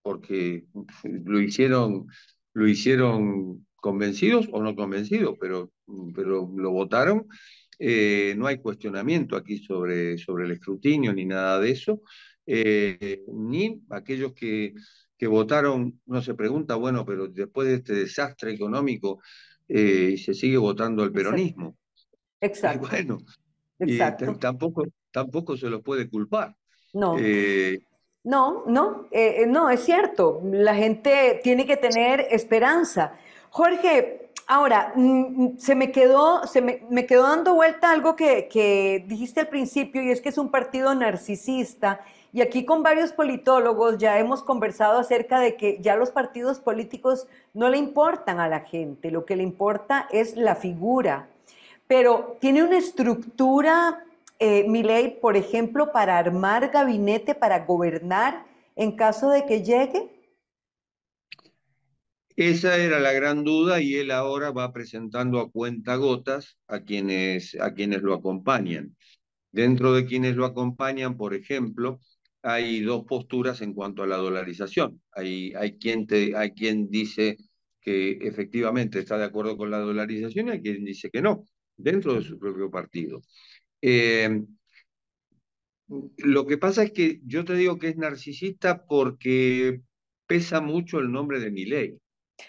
[0.00, 0.64] porque
[1.02, 2.06] lo hicieron,
[2.52, 5.72] lo hicieron convencidos o no convencidos, pero,
[6.14, 7.26] pero lo votaron.
[7.80, 12.02] Eh, no hay cuestionamiento aquí sobre, sobre el escrutinio ni nada de eso,
[12.46, 14.72] eh, ni aquellos que,
[15.18, 19.20] que votaron, no se pregunta, bueno, pero después de este desastre económico
[19.66, 21.76] eh, se sigue votando al peronismo.
[22.40, 22.86] Exacto.
[22.88, 23.18] bueno,
[23.78, 24.36] Exacto.
[24.38, 26.54] tampoco, tampoco se los puede culpar.
[26.92, 27.16] No.
[28.24, 29.08] no, no,
[29.46, 30.40] no, es cierto.
[30.44, 33.12] La gente tiene que tener esperanza.
[33.50, 39.40] Jorge, ahora, mm, mm, se me quedó, se me, quedó dando vuelta algo que, dijiste
[39.40, 42.00] al principio y es que es un partido narcisista.
[42.32, 47.28] Y aquí con varios politólogos ya hemos conversado acerca de que ya los partidos políticos
[47.54, 51.28] no le importan a la gente, lo que le importa es la figura.
[51.88, 54.04] Pero tiene una estructura,
[54.38, 60.10] eh, mi ley, por ejemplo, para armar gabinete, para gobernar en caso de que llegue.
[62.36, 67.72] Esa era la gran duda y él ahora va presentando a cuentagotas a quienes, a
[67.72, 68.94] quienes lo acompañan.
[69.52, 71.98] Dentro de quienes lo acompañan, por ejemplo,
[72.42, 75.00] hay dos posturas en cuanto a la dolarización.
[75.12, 77.38] Hay, hay, quien, te, hay quien dice
[77.80, 81.46] que efectivamente está de acuerdo con la dolarización y hay quien dice que no,
[81.76, 83.22] dentro de su propio partido.
[83.80, 84.42] Eh,
[86.18, 89.80] lo que pasa es que yo te digo que es narcisista porque
[90.26, 91.98] pesa mucho el nombre de mi ley.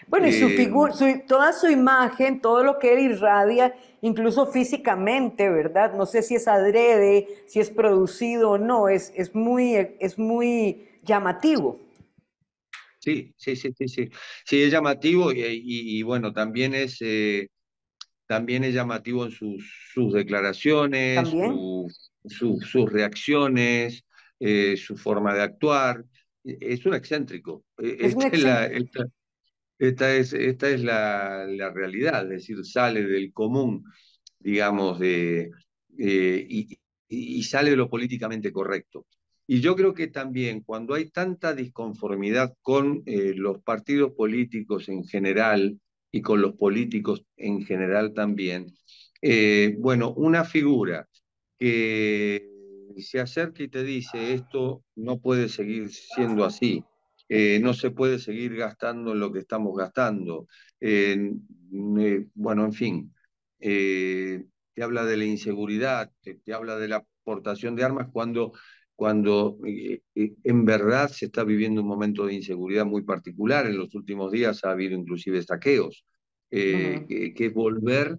[0.06, 0.94] Bueno, y su eh, figura,
[1.26, 5.94] toda su imagen, todo lo que él irradia, incluso físicamente, ¿verdad?
[5.94, 10.88] No sé si es adrede, si es producido o no, es, es, muy, es muy
[11.04, 11.80] llamativo.
[12.98, 14.10] Sí, sí, sí, sí, sí.
[14.44, 17.48] Sí, es llamativo y, bueno, también es, eh,
[18.28, 21.28] también es llamativo en sus, sus declaraciones,
[22.26, 24.04] sus reacciones,
[24.38, 26.04] eh, su forma de actuar.
[26.44, 27.64] Es un excéntrico.
[27.78, 29.10] Es un excéntrico.
[29.78, 33.84] Esta es, esta es la, la, realidad, es decir, sale del común,
[34.40, 35.52] digamos, de,
[35.96, 36.76] eh, y,
[37.08, 39.06] y, sale de lo políticamente correcto.
[39.46, 45.04] Y yo creo que también cuando hay tanta disconformidad con eh, los partidos políticos en
[45.04, 45.78] general
[46.10, 48.74] y con los políticos en general también,
[49.20, 51.08] eh, bueno, una figura
[51.58, 52.48] que
[52.96, 56.84] se acerca y te dice esto no puede seguir siendo así,
[57.28, 60.46] eh, no se puede seguir gastando lo que estamos gastando.
[60.80, 61.32] Eh,
[62.34, 63.14] bueno, en fin,
[63.58, 68.52] te habla de la inseguridad, te, habla de la aportación de armas cuando,
[68.98, 73.66] cuando en verdad se está viviendo un momento de inseguridad muy particular.
[73.66, 76.04] En los últimos días ha habido inclusive saqueos,
[76.50, 78.18] que, que, volver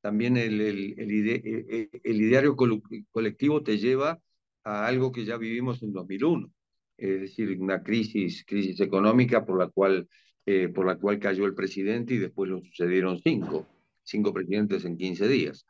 [0.00, 4.18] también el, el, el, el ideario colectivo te lleva
[4.64, 6.50] a algo que ya vivimos en 2001
[6.96, 10.08] es decir, una crisis, crisis económica por la cual,
[10.46, 13.66] eh, por la cual cayó el presidente y después lo sucedieron cinco,
[14.02, 15.66] cinco presidentes en 15 días.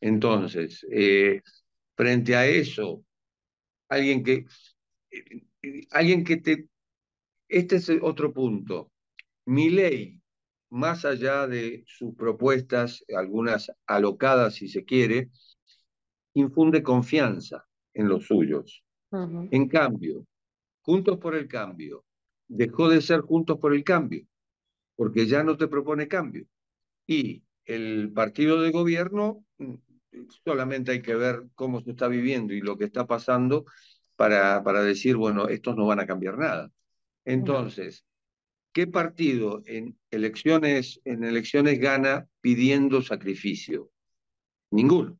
[0.00, 1.42] Entonces, eh,
[1.96, 3.04] frente a eso,
[3.90, 4.46] alguien que,
[5.90, 6.68] alguien que te...
[7.48, 8.90] Este es otro punto.
[9.44, 10.22] Mi ley,
[10.70, 15.30] más allá de sus propuestas, algunas alocadas si se quiere,
[16.34, 18.84] infunde confianza en los suyos.
[19.12, 20.26] En cambio,
[20.82, 22.04] Juntos por el Cambio
[22.46, 24.24] dejó de ser Juntos por el Cambio,
[24.94, 26.46] porque ya no te propone cambio.
[27.06, 29.44] Y el partido de gobierno
[30.44, 33.64] solamente hay que ver cómo se está viviendo y lo que está pasando
[34.16, 36.70] para, para decir, bueno, estos no van a cambiar nada.
[37.24, 38.04] Entonces,
[38.72, 43.90] ¿qué partido en elecciones, en elecciones gana pidiendo sacrificio?
[44.70, 45.18] Ninguno.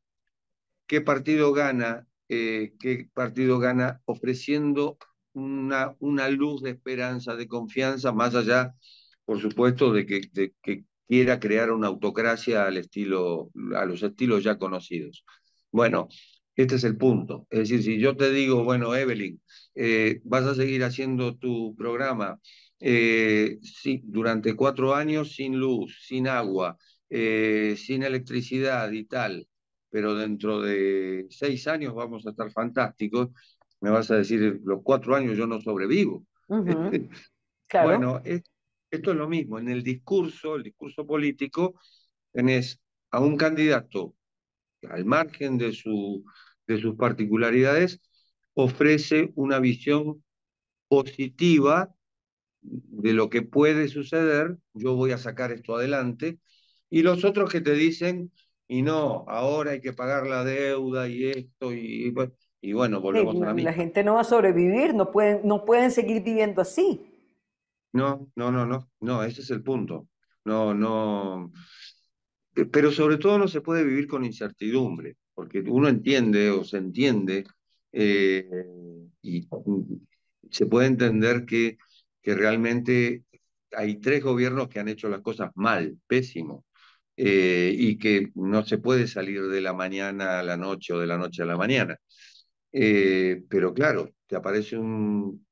[0.87, 4.99] ¿Qué partido gana, eh, qué partido gana ofreciendo
[5.33, 8.75] una, una luz de esperanza, de confianza, más allá,
[9.25, 14.45] por supuesto, de que, de que quiera crear una autocracia al estilo, a los estilos
[14.45, 15.25] ya conocidos.
[15.73, 16.07] Bueno,
[16.55, 17.49] este es el punto.
[17.51, 19.43] Es decir, si yo te digo, bueno, Evelyn,
[19.75, 22.39] eh, vas a seguir haciendo tu programa
[22.79, 29.49] eh, sí, durante cuatro años sin luz, sin agua, eh, sin electricidad y tal,
[29.91, 33.31] pero dentro de seis años vamos a estar fantásticos,
[33.81, 36.25] me vas a decir, los cuatro años yo no sobrevivo.
[37.73, 38.21] Bueno,
[38.91, 39.59] esto es lo mismo.
[39.59, 41.75] En el discurso, el discurso político,
[42.33, 44.15] tenés a un candidato
[44.89, 46.25] al margen de, su,
[46.67, 48.01] de sus particularidades,
[48.55, 50.23] ofrece una visión
[50.89, 51.95] positiva
[52.63, 56.39] de lo que puede suceder, yo voy a sacar esto adelante,
[56.91, 58.33] y los otros que te dicen,
[58.69, 62.13] y no, ahora hay que pagar la deuda y esto, y,
[62.61, 63.71] y bueno, volvemos a la misma.
[63.71, 67.10] La gente no va a sobrevivir, no pueden, no pueden seguir viviendo así.
[67.93, 70.09] No, no, no, no, no, ese es el punto.
[70.45, 71.53] No, no.
[72.73, 77.45] Pero sobre todo no se puede vivir con incertidumbre, porque uno entiende o se entiende
[77.93, 78.45] eh,
[79.23, 79.47] y
[80.51, 81.79] se puede entender que,
[82.23, 83.25] que realmente
[83.73, 86.65] hay tres gobiernos que han hecho las cosas mal, pésimo,
[87.17, 91.07] eh, y que no se puede salir de la mañana a la noche o de
[91.07, 91.97] la noche a la mañana.
[92.73, 95.47] Eh, pero claro, te aparece un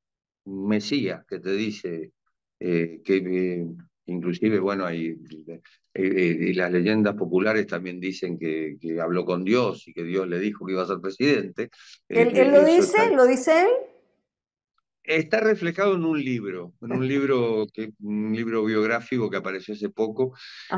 [0.46, 2.12] Mesías que te dice
[2.60, 3.66] eh, que eh,
[4.06, 5.16] inclusive, bueno, hay,
[5.94, 10.38] y las leyendas populares también dicen que, que, habló con Dios y que Dios le
[10.38, 11.70] dijo que iba a ser presidente.
[12.08, 13.14] ¿Él, lo dice?
[13.14, 13.68] ¿Lo dice él?
[15.02, 19.88] Está reflejado en un libro, en un libro, que, un libro biográfico que apareció hace
[19.88, 20.34] poco,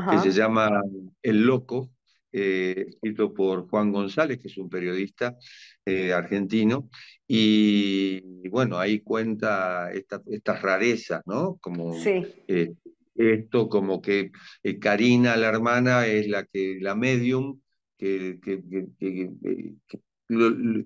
[0.09, 0.81] que se llama
[1.21, 1.89] El Loco,
[2.33, 5.37] eh, escrito por Juan González, que es un periodista
[5.85, 6.89] eh, argentino,
[7.27, 11.57] y, bueno, ahí cuenta estas rarezas, ¿no?
[11.61, 12.73] Como eh,
[13.15, 14.31] esto, como que
[14.79, 17.59] Karina, la hermana, es la que la medium
[17.97, 18.61] que, que,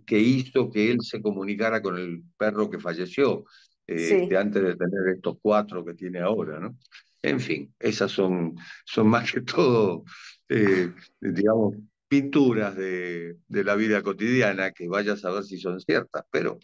[0.05, 3.45] que, hizo que él se comunicara con el perro que falleció.
[3.87, 6.75] antes de tener estos cuatro que tiene ahora, ¿no?
[7.21, 8.55] En fin, esas son,
[8.85, 10.03] son más que todo
[10.49, 11.75] eh, digamos,
[12.07, 16.59] pinturas de, de, la vida cotidiana que vaya a saber si son ciertas, pero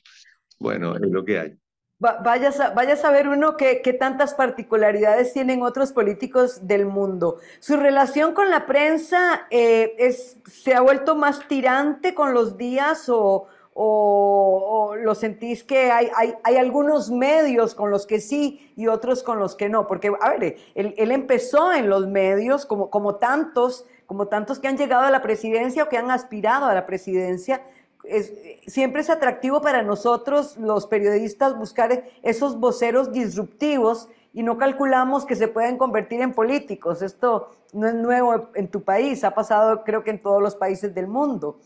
[0.59, 1.57] bueno, es lo que hay.
[2.01, 7.37] Vaya a, vaya saber uno qué, tantas particularidades tienen otros políticos del mundo.
[7.59, 13.07] ¿Su relación con la prensa eh, es, se ha vuelto más tirante con los días
[13.07, 18.87] o, o, lo sentís que hay, hay, hay, algunos medios con los que sí y
[18.87, 19.87] otros con los que no?
[19.87, 24.67] Porque, a ver, él, él, empezó en los medios como, como tantos, como tantos que
[24.67, 27.61] han llegado a la presidencia o que han aspirado a la presidencia.
[28.03, 28.33] Es,
[28.67, 35.35] siempre es atractivo para nosotros, los periodistas, buscar esos voceros disruptivos y no calculamos que
[35.35, 37.01] se pueden convertir en políticos.
[37.01, 40.93] Esto no es nuevo en tu país, ha pasado creo que en todos los países
[40.93, 41.57] del mundo.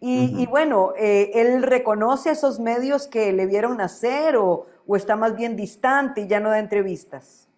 [0.00, 5.34] Y, bueno, eh, ¿él reconoce esos medios que le vieron nacer o, o, está más
[5.34, 7.48] bien distante y ya no da entrevistas?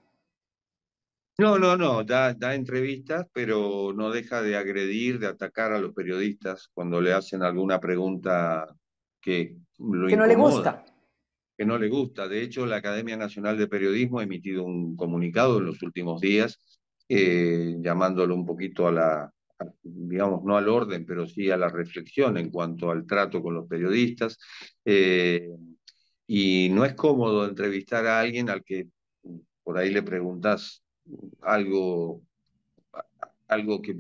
[1.39, 5.93] No, no, no, da, da entrevistas, pero no deja de agredir, de atacar a los
[5.93, 8.75] periodistas cuando le hacen alguna pregunta
[9.21, 10.85] que lo Que no le gusta.
[11.59, 12.29] Que no le gusta.
[12.29, 16.61] De hecho, la Academia Nacional de Periodismo ha emitido un comunicado en los últimos días
[17.09, 19.33] eh, llamándolo un poquito a la,
[19.83, 23.67] digamos, no al orden, pero sí a la reflexión en cuanto al trato con los
[23.69, 24.39] periodistas.
[24.85, 25.49] Eh,
[26.27, 28.89] y no es cómodo entrevistar a alguien al que
[29.63, 30.83] por ahí le preguntas
[31.43, 32.23] algo,
[33.49, 33.97] algo que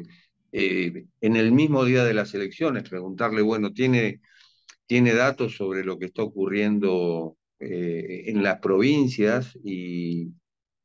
[0.52, 4.20] eh, en el mismo día de las elecciones, preguntarle, bueno, ¿tiene,
[4.86, 10.30] tiene datos sobre lo que está ocurriendo eh, en las provincias y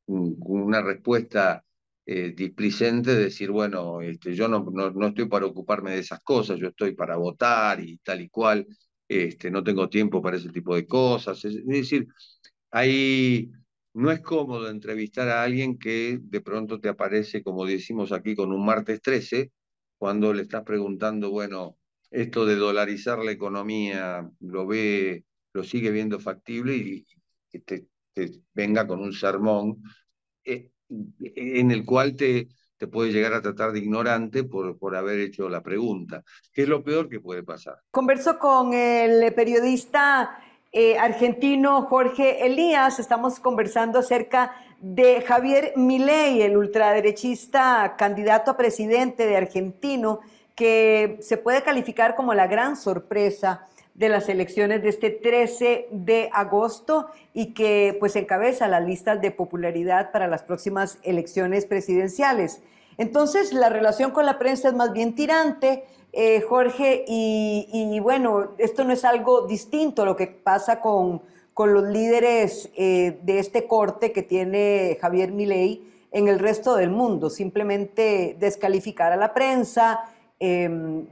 [0.08, 1.64] una respuesta
[2.06, 6.60] eh, displicente de decir, bueno, este, yo no, no, estoy para ocuparme de esas cosas,
[6.60, 8.68] yo estoy para votar y tal y cual,
[9.08, 11.44] este, no tengo tiempo para ese tipo de cosas.
[11.46, 12.08] Es, decir,
[12.72, 13.52] ahí
[13.94, 18.52] no es cómodo entrevistar a alguien que de pronto te aparece, como decimos aquí, con
[18.52, 19.52] un martes 13,
[19.98, 21.78] cuando le estás preguntando, bueno,
[22.10, 27.06] esto de dolarizar la economía, lo ve, lo sigue viendo factible y,
[27.62, 27.88] te,
[28.54, 29.84] venga con un sermón.
[30.44, 30.71] Eh,
[31.20, 35.48] en el cual te, te puede llegar a tratar de ignorante por, por haber hecho
[35.50, 37.78] la pregunta, que es lo peor que puede pasar.
[37.92, 40.40] Converso con el periodista
[40.72, 49.28] eh, argentino Jorge Elías, estamos conversando acerca de Javier Milei, el ultraderechista candidato a presidente
[49.28, 50.22] de argentino,
[50.56, 53.68] que se puede calificar como la gran sorpresa
[54.02, 59.30] de las elecciones de este 13 de agosto y que pues encabeza las listas de
[59.30, 62.64] popularidad para las próximas elecciones presidenciales.
[62.98, 68.84] Entonces la relación con la prensa es más bien tirante, eh, Jorge, y, bueno, esto
[68.84, 71.22] no es algo distinto a lo que pasa con,
[71.54, 76.90] con los líderes eh, de este corte que tiene Javier Milei en el resto del
[76.90, 80.02] mundo, simplemente descalificar a la prensa,
[80.44, 81.06] Em,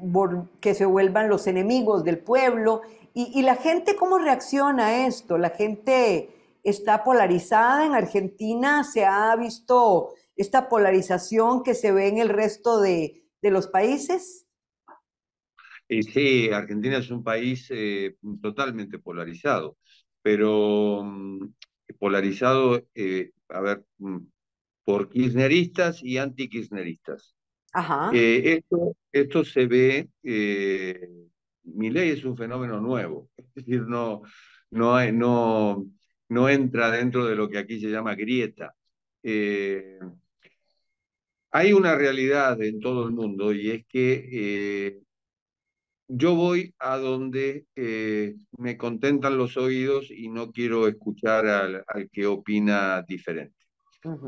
[0.59, 2.81] que se vuelvan los enemigos del pueblo.
[3.13, 5.37] Y, la gente, ¿cómo reacciona a esto?
[5.37, 6.31] La gente
[6.63, 12.81] está polarizada en Argentina, se ha visto esta polarización que se ve en el resto
[12.81, 14.47] de, los países.
[15.87, 19.77] Sí, Argentina es un país eh, totalmente polarizado,
[20.23, 21.53] pero mm,
[21.99, 24.17] polarizado, eh, a ver, mm,
[24.85, 27.35] por kirchneristas y anti-kirchneristas.
[28.09, 31.07] Eh, esto, esto se ve, eh,
[31.63, 34.23] mi ley es un fenómeno nuevo, es decir, no,
[34.71, 35.85] no, no,
[36.29, 38.75] no entra dentro de lo que aquí se llama grieta.
[39.23, 39.99] Eh,
[41.51, 45.01] hay una realidad en todo el mundo y es que
[46.07, 47.65] yo voy a donde
[48.57, 53.58] me contentan los oídos y no quiero escuchar al, al que opina diferente.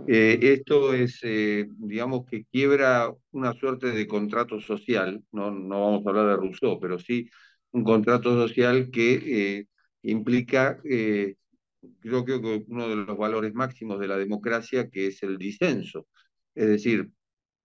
[0.08, 6.06] Eh, esto es, eh, digamos, que quiebra una suerte de contrato social, no, no vamos
[6.06, 7.30] a hablar de Rousseau, pero sí
[7.72, 9.68] un contrato social que eh,
[10.04, 12.34] implica, creo que
[12.68, 16.08] uno de los valores máximos de la democracia, que es el disenso.
[16.56, 17.10] Es decir,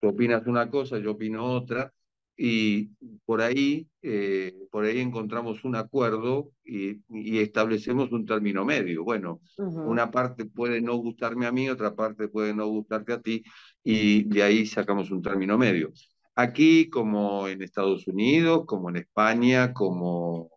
[0.01, 1.93] tú opinas una cosa, yo opino otra,
[2.37, 2.91] y
[3.25, 7.01] por ahí, eh, por ahí encontramos un acuerdo y,
[7.39, 9.05] establecemos un término medio.
[9.05, 13.43] Bueno, una parte puede no gustarme a mí, otra parte puede no gustarte a ti,
[13.83, 15.93] y de ahí sacamos un término medio.
[16.35, 20.51] Aquí, como en Estados Unidos, como en España, como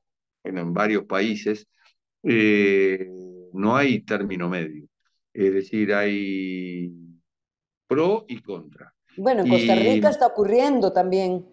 [0.43, 1.67] en varios países,
[2.23, 3.09] eh,
[3.53, 4.85] no hay término medio.
[5.33, 6.91] Es decir, hay
[7.87, 8.93] pro y contra.
[9.15, 11.45] Bueno, en Costa Rica está ocurriendo también.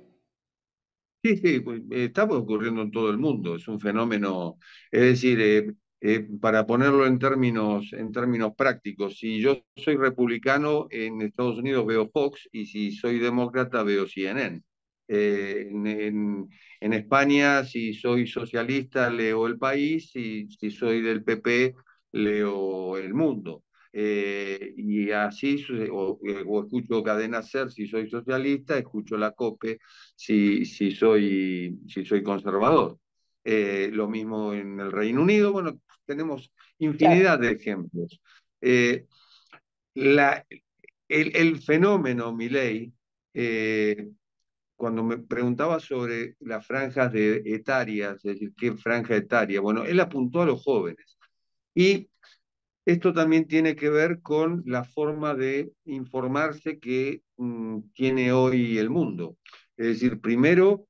[1.27, 4.59] Sí, sí, pues, está ocurriendo en todo el mundo, es un fenómeno,
[4.93, 10.87] es decir, eh, eh, para ponerlo en términos, en términos prácticos, si yo soy republicano
[10.91, 14.63] en Estados Unidos veo Fox y si soy demócrata veo CNN.
[15.09, 16.49] Eh, en,
[16.81, 21.75] en, España, si soy socialista, leo El País, y si soy del PP,
[22.13, 23.65] leo El Mundo.
[23.99, 29.79] Eh, y así, o, o, escucho Cadena Ser si soy socialista, escucho la COPE
[30.15, 32.99] si, si, soy, si soy conservador.
[33.43, 38.21] Eh, lo mismo en el Reino Unido, bueno, tenemos infinidad de ejemplos.
[38.61, 39.07] Eh,
[39.95, 40.45] la,
[41.09, 42.93] el, el, fenómeno Miley,
[44.75, 49.99] cuando me preguntaba sobre las franjas de etarias, es decir, qué franja etaria, bueno, él
[50.01, 51.17] apuntó a los jóvenes.
[51.75, 52.11] Y
[52.87, 58.91] esto también tiene que ver con la forma de informarse que mm, tiene hoy el
[58.91, 59.37] mundo.
[59.77, 60.87] Es decir, primero,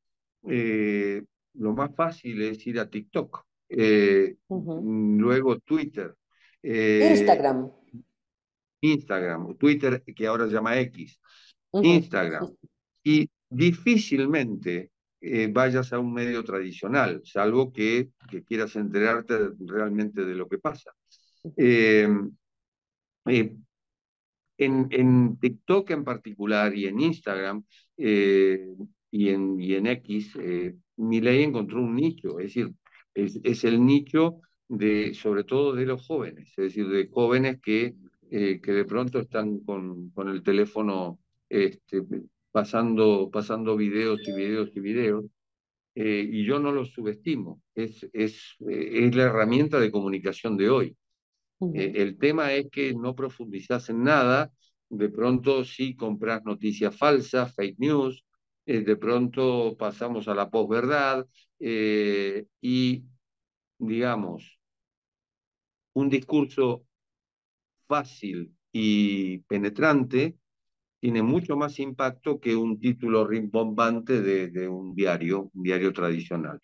[0.47, 1.23] eh,
[1.55, 6.15] lo más fácil es ir a TikTok, eh, mm, luego Twitter.
[6.63, 7.73] Eh, Instagram.
[8.83, 11.19] Instagram, Twitter que ahora se llama X.
[11.73, 12.55] Instagram.
[13.03, 14.91] Y difícilmente
[15.51, 20.93] vayas a un medio tradicional, salvo que, que quieras enterarte realmente de lo que pasa.
[21.57, 22.09] Eh,
[23.27, 23.57] eh,
[24.59, 27.65] en, en, TikTok en particular y en Instagram
[27.99, 28.75] eh,
[29.11, 30.39] y, en, y en X,
[30.97, 32.73] mi ley encontró un nicho, es decir,
[33.15, 37.95] es, es, el nicho de, sobre todo de los jóvenes, es decir, de jóvenes que,
[38.31, 41.21] que de pronto están con, con el teléfono
[41.51, 42.03] este,
[42.51, 45.25] pasando, pasando videos y videos y videos.
[45.95, 50.97] y yo no los subestimo, es, es, es la herramienta de comunicación de hoy.
[51.73, 54.53] Eh, el tema es que no profundizas en nada
[54.89, 58.25] de pronto sí compras noticias falsas, fake news,
[58.67, 61.27] eh, de pronto pasamos a la posverdad
[61.59, 63.05] eh, y,
[63.79, 64.59] digamos,
[65.95, 66.85] un discurso
[67.87, 70.37] fácil y penetrante
[71.01, 76.61] tiene mucho más impacto que un título rimbombante de, de un diario, un diario tradicional.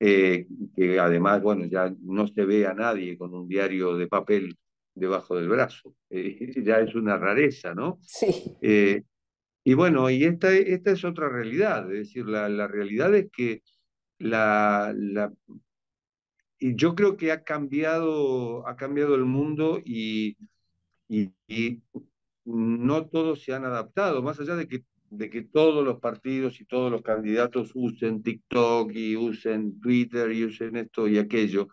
[0.00, 0.46] Eh,
[0.76, 4.56] que además, bueno, ya no se ve a nadie con un diario de papel
[4.94, 5.94] debajo del brazo.
[6.10, 7.98] Eh, ya es una rareza, ¿no?
[8.00, 8.56] Sí.
[8.62, 9.02] Eh,
[9.62, 13.62] y bueno, y esta, esta es otra realidad, es decir, la, la realidad es que
[14.18, 15.30] la, la,
[16.58, 20.38] y yo creo que ha cambiado, ha cambiado el mundo y,
[21.08, 21.82] y, y
[22.46, 26.64] no todos se han adaptado, más allá de que, de que todos los partidos y
[26.66, 31.68] todos los candidatos usen TikTok y usen Twitter y usen esto y aquello.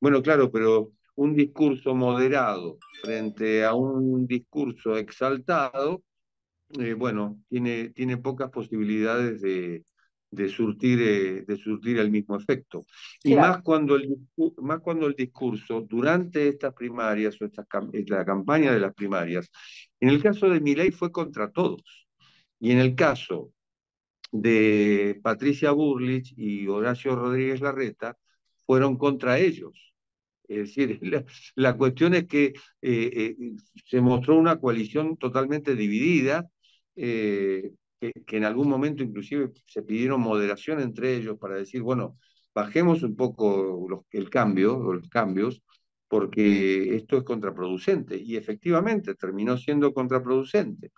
[0.00, 6.02] Bueno, claro, pero un discurso moderado frente a un discurso exaltado,
[6.78, 9.84] eh, bueno, tiene, tiene pocas posibilidades de,
[10.30, 12.86] de surtir, eh, de surtir el mismo efecto.
[13.24, 13.52] Y Claro.
[13.54, 14.16] más, cuando el,
[14.58, 17.46] más cuando el discurso durante estas primarias o
[18.06, 19.50] la campaña de las primarias,
[20.00, 22.07] en el caso de Milei fue contra todos.
[22.60, 23.52] Y en el caso
[24.32, 28.16] de Patricia Burlich y Horacio Rodríguez Larreta,
[28.66, 29.94] fueron contra ellos.
[30.48, 31.00] Es decir,
[31.56, 33.36] la, cuestión es que eh, eh,
[33.86, 36.48] se mostró una coalición totalmente dividida,
[36.96, 42.18] eh, que, que en algún momento inclusive se pidieron moderación entre ellos para decir, bueno,
[42.54, 45.62] bajemos un poco los, el cambio, los cambios,
[46.08, 48.16] porque esto es contraproducente.
[48.16, 50.92] Y efectivamente terminó siendo contraproducente.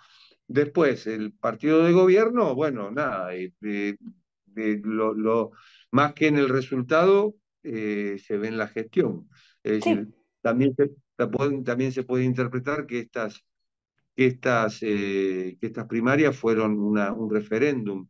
[0.53, 3.97] Después, el partido de gobierno, bueno, nada, eh, eh,
[4.57, 5.53] eh, lo, lo-
[5.93, 9.29] más que en el resultado, eh, se ve en la gestión.
[9.63, 9.95] Es Sí.
[9.95, 10.09] decir,
[10.41, 10.91] también se,
[11.65, 13.45] también se puede interpretar que estas,
[14.17, 18.09] que estas, eh, que estas primarias fueron una, un referéndum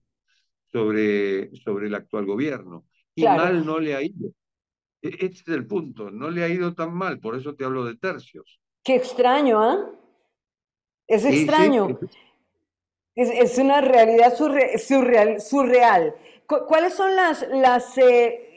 [0.73, 2.87] sobre, sobre el actual gobierno.
[3.15, 3.43] Y Claro.
[3.45, 4.31] mal no le ha ido.
[5.03, 7.85] E- Este es el punto, no le ha ido tan mal, por eso te hablo
[7.85, 8.61] de tercios.
[8.83, 9.91] Qué extraño, ¿ah?
[11.07, 11.99] Es Sí, sí, extraño.
[13.23, 15.41] Es, una realidad surre- surreal.
[15.41, 16.15] surreal.
[16.47, 18.49] Cu- ¿Cuáles son las, las, eh,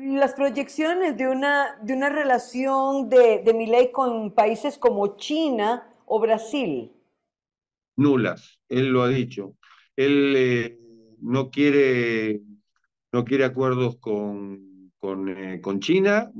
[0.00, 3.54] las proyecciones de una, de una relación de, de
[3.92, 6.92] con países como China o Brasil?
[7.96, 9.56] nulas, él lo ha dicho.
[9.96, 10.78] Él eh,
[11.20, 12.42] no quiere,
[13.12, 16.30] no quiere acuerdos con, con, eh, con China,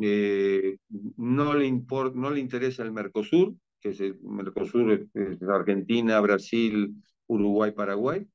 [1.16, 6.94] no, le import, no le interesa el Mercosur, que es el Mercosur es Argentina, Brasil,
[7.26, 8.26] Uruguay, Paraguay,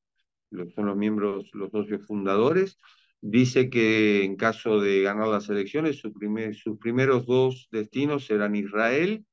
[0.49, 2.77] los, son los miembros, los socios fundadores.
[3.21, 8.55] Dice que en caso de ganar las elecciones, su primer, sus primeros dos destinos serán
[8.55, 9.25] Israel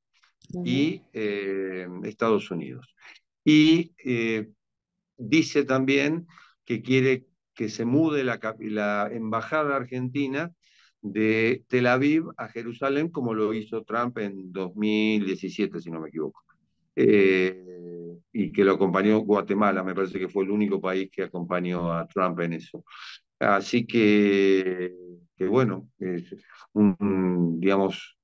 [0.65, 2.93] y eh, Estados Unidos.
[3.43, 4.49] Y eh,
[5.17, 6.27] dice también
[6.65, 10.51] que quiere que se mude la, la, embajada argentina
[11.01, 16.43] de Tel Aviv a Jerusalén, como lo hizo Trump en 2017, si no me equivoco.
[16.99, 17.63] Eh,
[18.33, 22.07] y que lo acompañó Guatemala, me parece que fue el único país que acompañó a
[22.07, 22.83] Trump en eso.
[23.39, 24.93] Así que,
[25.35, 25.89] que bueno,
[26.73, 28.17] un, digamos,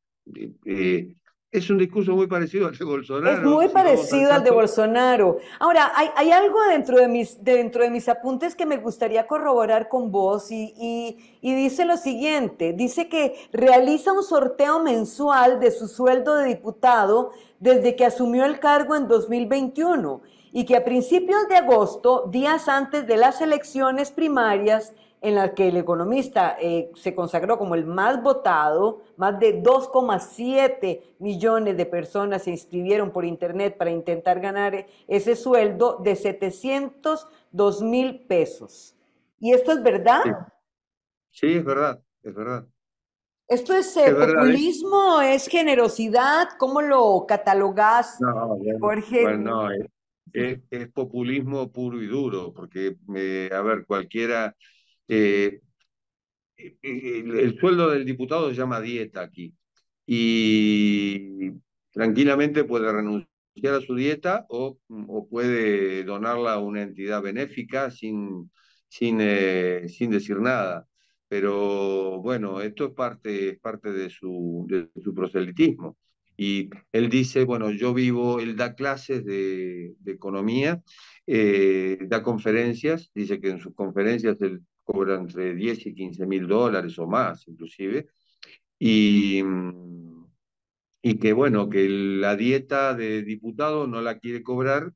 [0.66, 1.16] eh,
[1.54, 3.38] es un discurso muy parecido al de Bolsonaro.
[3.38, 5.38] Es muy si parecido al, de Bolsonaro.
[5.60, 9.88] Ahora, hay, hay, algo dentro de, mis, dentro de mis apuntes que me gustaría corroborar
[9.88, 15.70] con vos y, y, y, dice lo siguiente, dice que realiza un sorteo mensual de
[15.70, 21.48] su sueldo de diputado desde que asumió el cargo en 2021 y que a principios
[21.50, 24.94] de agosto, días antes de las elecciones primarias,
[25.24, 31.00] en las que el economista eh, se consagró como el más votado, más de 2,7
[31.20, 38.20] millones de personas se inscribieron por internet para intentar ganar ese sueldo de 702 mil
[38.26, 38.98] pesos.
[39.40, 40.24] ¿Y esto es verdad?
[40.24, 41.48] Sí.
[41.48, 42.68] sí, es verdad, es verdad.
[43.48, 45.20] ¿Esto es, eh, es populismo?
[45.20, 46.50] Verdad, ¿Es generosidad?
[46.60, 49.22] ¿Cómo lo catalogás, no, bueno, Jorge?
[49.22, 49.86] Bueno, no, es,
[50.34, 54.54] es, es, populismo puro y duro, porque, eh, a ver, cualquiera
[55.14, 55.62] eh,
[56.82, 59.54] el, el, sueldo del diputado se llama dieta aquí
[60.06, 61.52] y
[61.92, 63.28] tranquilamente puede renunciar
[63.76, 68.52] a su dieta o, o puede donarla a una entidad benéfica sin,
[68.88, 70.88] sin, eh, sin decir nada.
[71.28, 75.98] Pero bueno, esto es parte, es parte de, su, de su proselitismo.
[76.38, 80.82] Y él dice, bueno, yo vivo, él da clases de, de economía,
[81.28, 86.48] eh, da conferencias, dice que en sus conferencias él cobra entre 10 y 15 mil
[86.48, 88.08] dólares o más inclusive,
[88.80, 89.42] y,
[91.02, 94.94] y que bueno, que la dieta de diputado no la quiere cobrar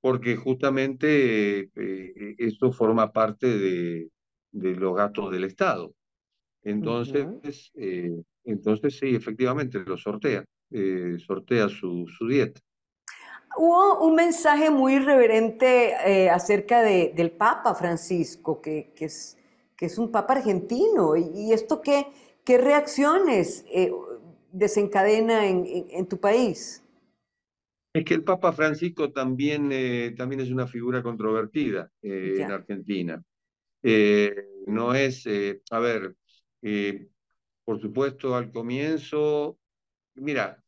[0.00, 4.10] porque justamente eh, eso forma parte de,
[4.52, 5.94] los gastos del Estado.
[6.62, 8.12] Entonces, eh,
[8.44, 12.60] entonces sí, efectivamente lo sortea, eh, sortea su, su, dieta.
[13.56, 19.38] Hubo un mensaje muy irreverente acerca de, del Papa Francisco, que, que, es,
[19.76, 21.16] que es un Papa argentino.
[21.16, 22.06] ¿Y, esto qué,
[22.44, 23.64] qué reacciones
[24.52, 26.82] desencadena en, en tu país?
[27.96, 33.24] Es que el Papa Francisco también, eh, también es una figura controvertida eh, en Argentina.
[33.82, 34.34] Eh,
[34.66, 35.26] no es,
[35.70, 36.14] a ver,
[37.64, 39.58] por supuesto al comienzo,
[40.14, 40.62] mira,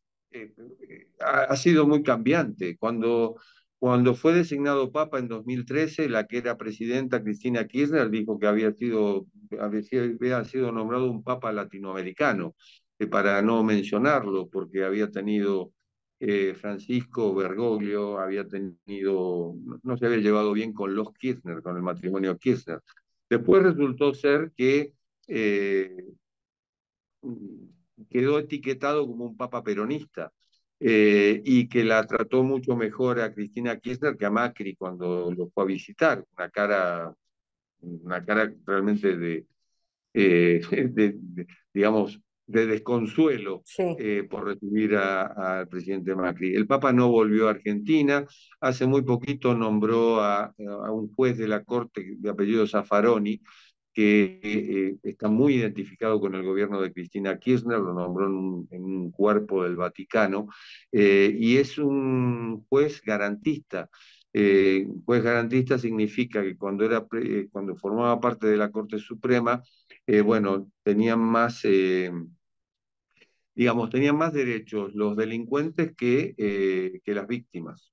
[1.20, 2.76] ha, sido muy cambiante.
[2.78, 3.36] Cuando,
[3.78, 8.72] cuando fue designado Papa en 2013, la que era presidenta, Cristina Kirchner, dijo que había
[8.72, 9.26] sido,
[9.60, 12.54] había sido nombrado un Papa latinoamericano,
[13.10, 15.72] para no mencionarlo, porque había tenido
[16.20, 19.54] eh, Francisco Bergoglio había tenido,
[19.84, 22.80] no se había llevado bien con los Kirchner, con el matrimonio Kirchner.
[23.30, 24.94] Después resultó ser que
[25.28, 26.04] eh,
[28.10, 30.32] quedó etiquetado como un papa peronista
[30.80, 35.48] eh, y que la trató mucho mejor a Cristina Kirchner que a Macri cuando lo
[35.50, 36.24] fue a visitar.
[36.36, 37.14] Una cara,
[37.80, 39.46] una cara realmente de,
[40.14, 43.62] de digamos, de desconsuelo
[43.98, 46.54] eh, por recibir al presidente Macri.
[46.54, 48.26] El Papa no volvió a Argentina,
[48.60, 53.40] hace muy poquito nombró a, un juez de la Corte de apellido Zaffaroni,
[53.98, 58.26] que eh, está muy identificado con el gobierno de Cristina Kirchner, lo nombró
[58.70, 60.46] en un, cuerpo del Vaticano,
[60.92, 63.90] eh, y es un juez garantista.
[64.32, 67.04] juez garantista significa que cuando, era,
[67.50, 69.62] cuando formaba parte de la Corte Suprema,
[70.24, 71.64] bueno, tenían más
[73.58, 77.92] digamos, tenían más derechos los delincuentes que, eh, que las víctimas.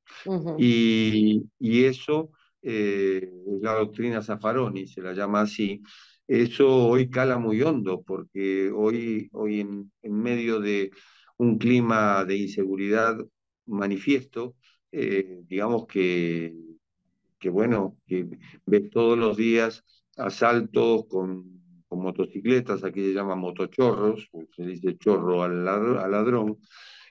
[0.60, 2.30] y, eso
[2.68, 3.30] eh,
[3.62, 5.82] la doctrina Zaffaroni, se la llama así.
[6.28, 10.92] Eso hoy cala muy hondo, porque hoy, hoy en, medio de
[11.38, 13.18] un clima de inseguridad
[13.68, 14.56] manifiesto,
[14.92, 16.56] eh, digamos que,
[17.40, 17.98] que, bueno,
[18.66, 19.84] ves todos los días
[20.18, 21.56] asaltos con
[21.92, 26.60] motocicletas, aquí se llaman motochorros, se dice chorro al, ladrón,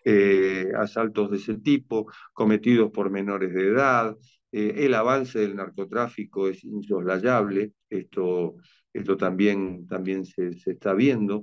[0.05, 4.17] eh, asaltos de ese tipo cometidos por menores de edad.
[4.57, 8.55] Eh, el avance del narcotráfico es insoslayable, esto,
[8.93, 11.43] esto también, también se, está viendo.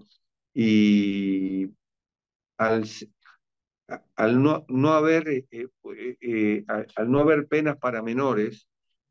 [0.54, 1.68] Y
[2.58, 2.86] al,
[4.16, 8.70] al no, no haber, eh, al no haber penas para menores,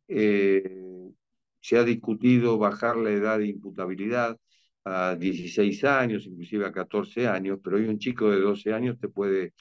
[0.08, 4.38] se ha discutido bajar la edad de imputabilidad
[4.84, 9.08] a 16 años, inclusive a 14 años, pero hoy un chico de 12 años te
[9.08, 9.52] puede,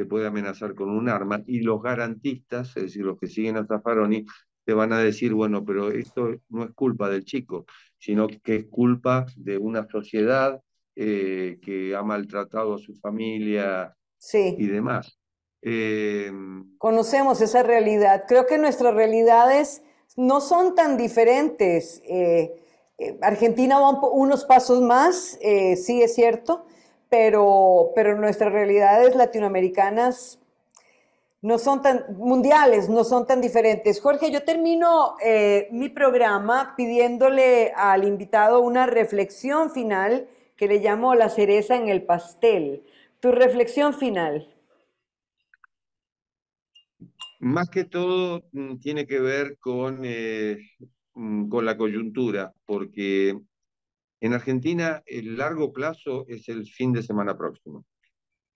[0.00, 3.66] te puede amenazar con un arma y los garantistas, es decir, los que siguen a
[3.66, 4.24] Zaffaroni,
[4.64, 7.66] te van a decir, bueno, pero esto no es culpa del chico,
[7.98, 10.58] sino que es culpa de una sociedad
[10.96, 13.94] eh, que ha maltratado a su familia
[14.32, 15.18] y demás.
[15.60, 16.32] Eh,
[16.78, 18.24] Conocemos esa realidad.
[18.26, 19.82] Creo que nuestra realidad es
[20.16, 22.00] no son tan diferentes.
[22.06, 22.54] Eh,
[22.96, 25.38] eh, Argentina va unos pasos más,
[25.76, 26.64] sí es cierto,
[27.10, 30.38] pero, pero nuestras realidades latinoamericanas
[31.42, 34.00] no son tan mundiales, no son tan diferentes.
[34.00, 35.16] Jorge, yo termino
[35.70, 40.28] mi programa pidiéndole al invitado una reflexión final
[40.60, 42.82] que le llamo la cereza en el pastel.
[43.20, 44.54] Tu reflexión final.
[47.40, 50.58] Más que todo mm, tiene que ver con, eh,
[51.14, 53.40] mm, con la coyuntura, porque
[54.20, 57.84] en Argentina el largo plazo es el fin de semana próximo.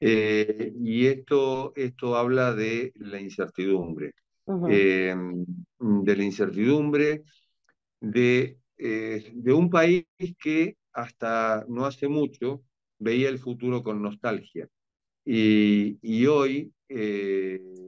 [0.01, 4.13] Eh, y esto, esto habla de la incertidumbre,
[4.69, 5.15] eh,
[5.79, 7.23] de la incertidumbre
[8.01, 10.05] de, de un país
[10.43, 12.63] que hasta no hace mucho
[12.99, 14.69] veía el futuro con nostalgia.
[15.25, 16.73] Y, y hoy,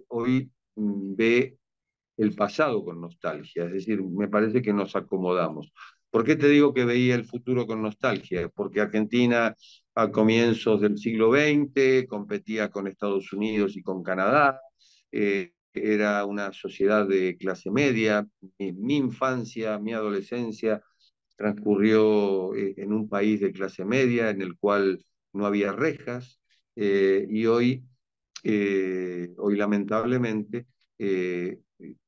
[0.09, 1.59] hoy ve
[2.17, 5.73] el pasado con nostalgia, es decir, me parece que nos acomodamos.
[6.17, 8.49] ¿Por qué te digo que veía el futuro con nostalgia?
[8.49, 9.55] Porque Argentina
[9.95, 14.59] a comienzos del siglo XX competía con Estados Unidos y con Canadá,
[15.13, 18.27] eh, era una sociedad de clase media,
[18.59, 20.83] mi, infancia, mi adolescencia
[21.37, 25.05] transcurrió eh, en un país de clase media en el cual
[25.35, 26.41] no había rejas.
[26.77, 27.85] Eh, y hoy
[28.43, 30.67] hoy lamentablemente
[30.99, 31.61] eh,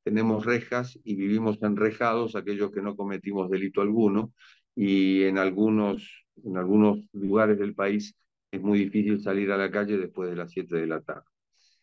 [0.03, 4.33] tenemos rejas y vivimos enrejados aquellos que no cometimos delito alguno
[4.75, 8.15] y en algunos, en algunos lugares del país
[8.51, 11.25] es muy difícil salir a la calle después de las 7 de la tarde.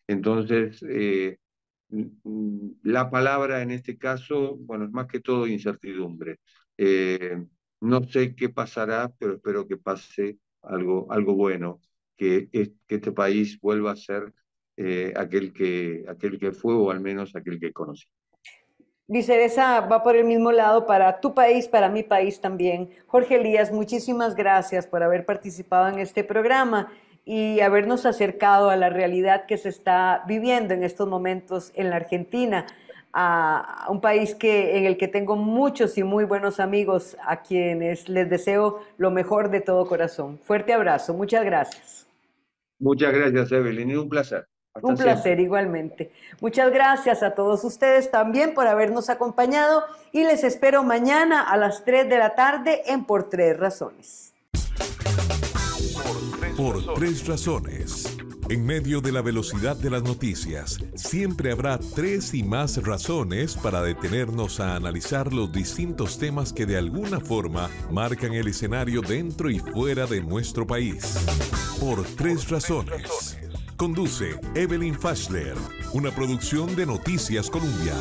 [0.07, 1.37] Entonces, eh,
[2.83, 6.39] la palabra en este caso, bueno, es más que todo incertidumbre.
[6.77, 7.37] Eh,
[7.81, 11.79] no sé qué pasará, pero espero que pase algo, algo bueno,
[12.17, 14.33] que, que este país vuelva a ser
[14.77, 18.05] eh, aquel, que, aquel que fue o al menos aquel que conocí.
[19.09, 22.89] Viceresa va por el mismo lado para tu país, para mi país también.
[23.07, 26.91] Jorge Elías, muchísimas gracias por haber participado en este programa
[27.23, 31.95] y habernos acercado a la realidad que se está viviendo en estos momentos en la
[31.95, 32.67] Argentina,
[33.13, 38.09] a un país que, en el que tengo muchos y muy buenos amigos a quienes
[38.09, 40.37] les deseo lo mejor de todo corazón.
[40.43, 42.07] Fuerte abrazo, muchas gracias.
[42.77, 44.47] Muchas gracias, Evelyn, y un placer.
[44.81, 46.11] Un placer igualmente.
[46.41, 51.83] Muchas gracias a todos ustedes también por habernos acompañado y les espero mañana a las
[51.85, 54.33] 3 de la tarde en Por Tres Razones.
[56.55, 58.17] Por Tres Razones.
[58.49, 63.81] En medio de la velocidad de las noticias, siempre habrá tres y más razones para
[63.81, 69.59] detenernos a analizar los distintos temas que de alguna forma marcan el escenario dentro y
[69.59, 71.17] fuera de nuestro país.
[71.81, 73.37] Por Tres Razones
[73.77, 75.53] Conduce Evelyn Fashler,
[75.93, 77.93] una producción de Noticias Colombia.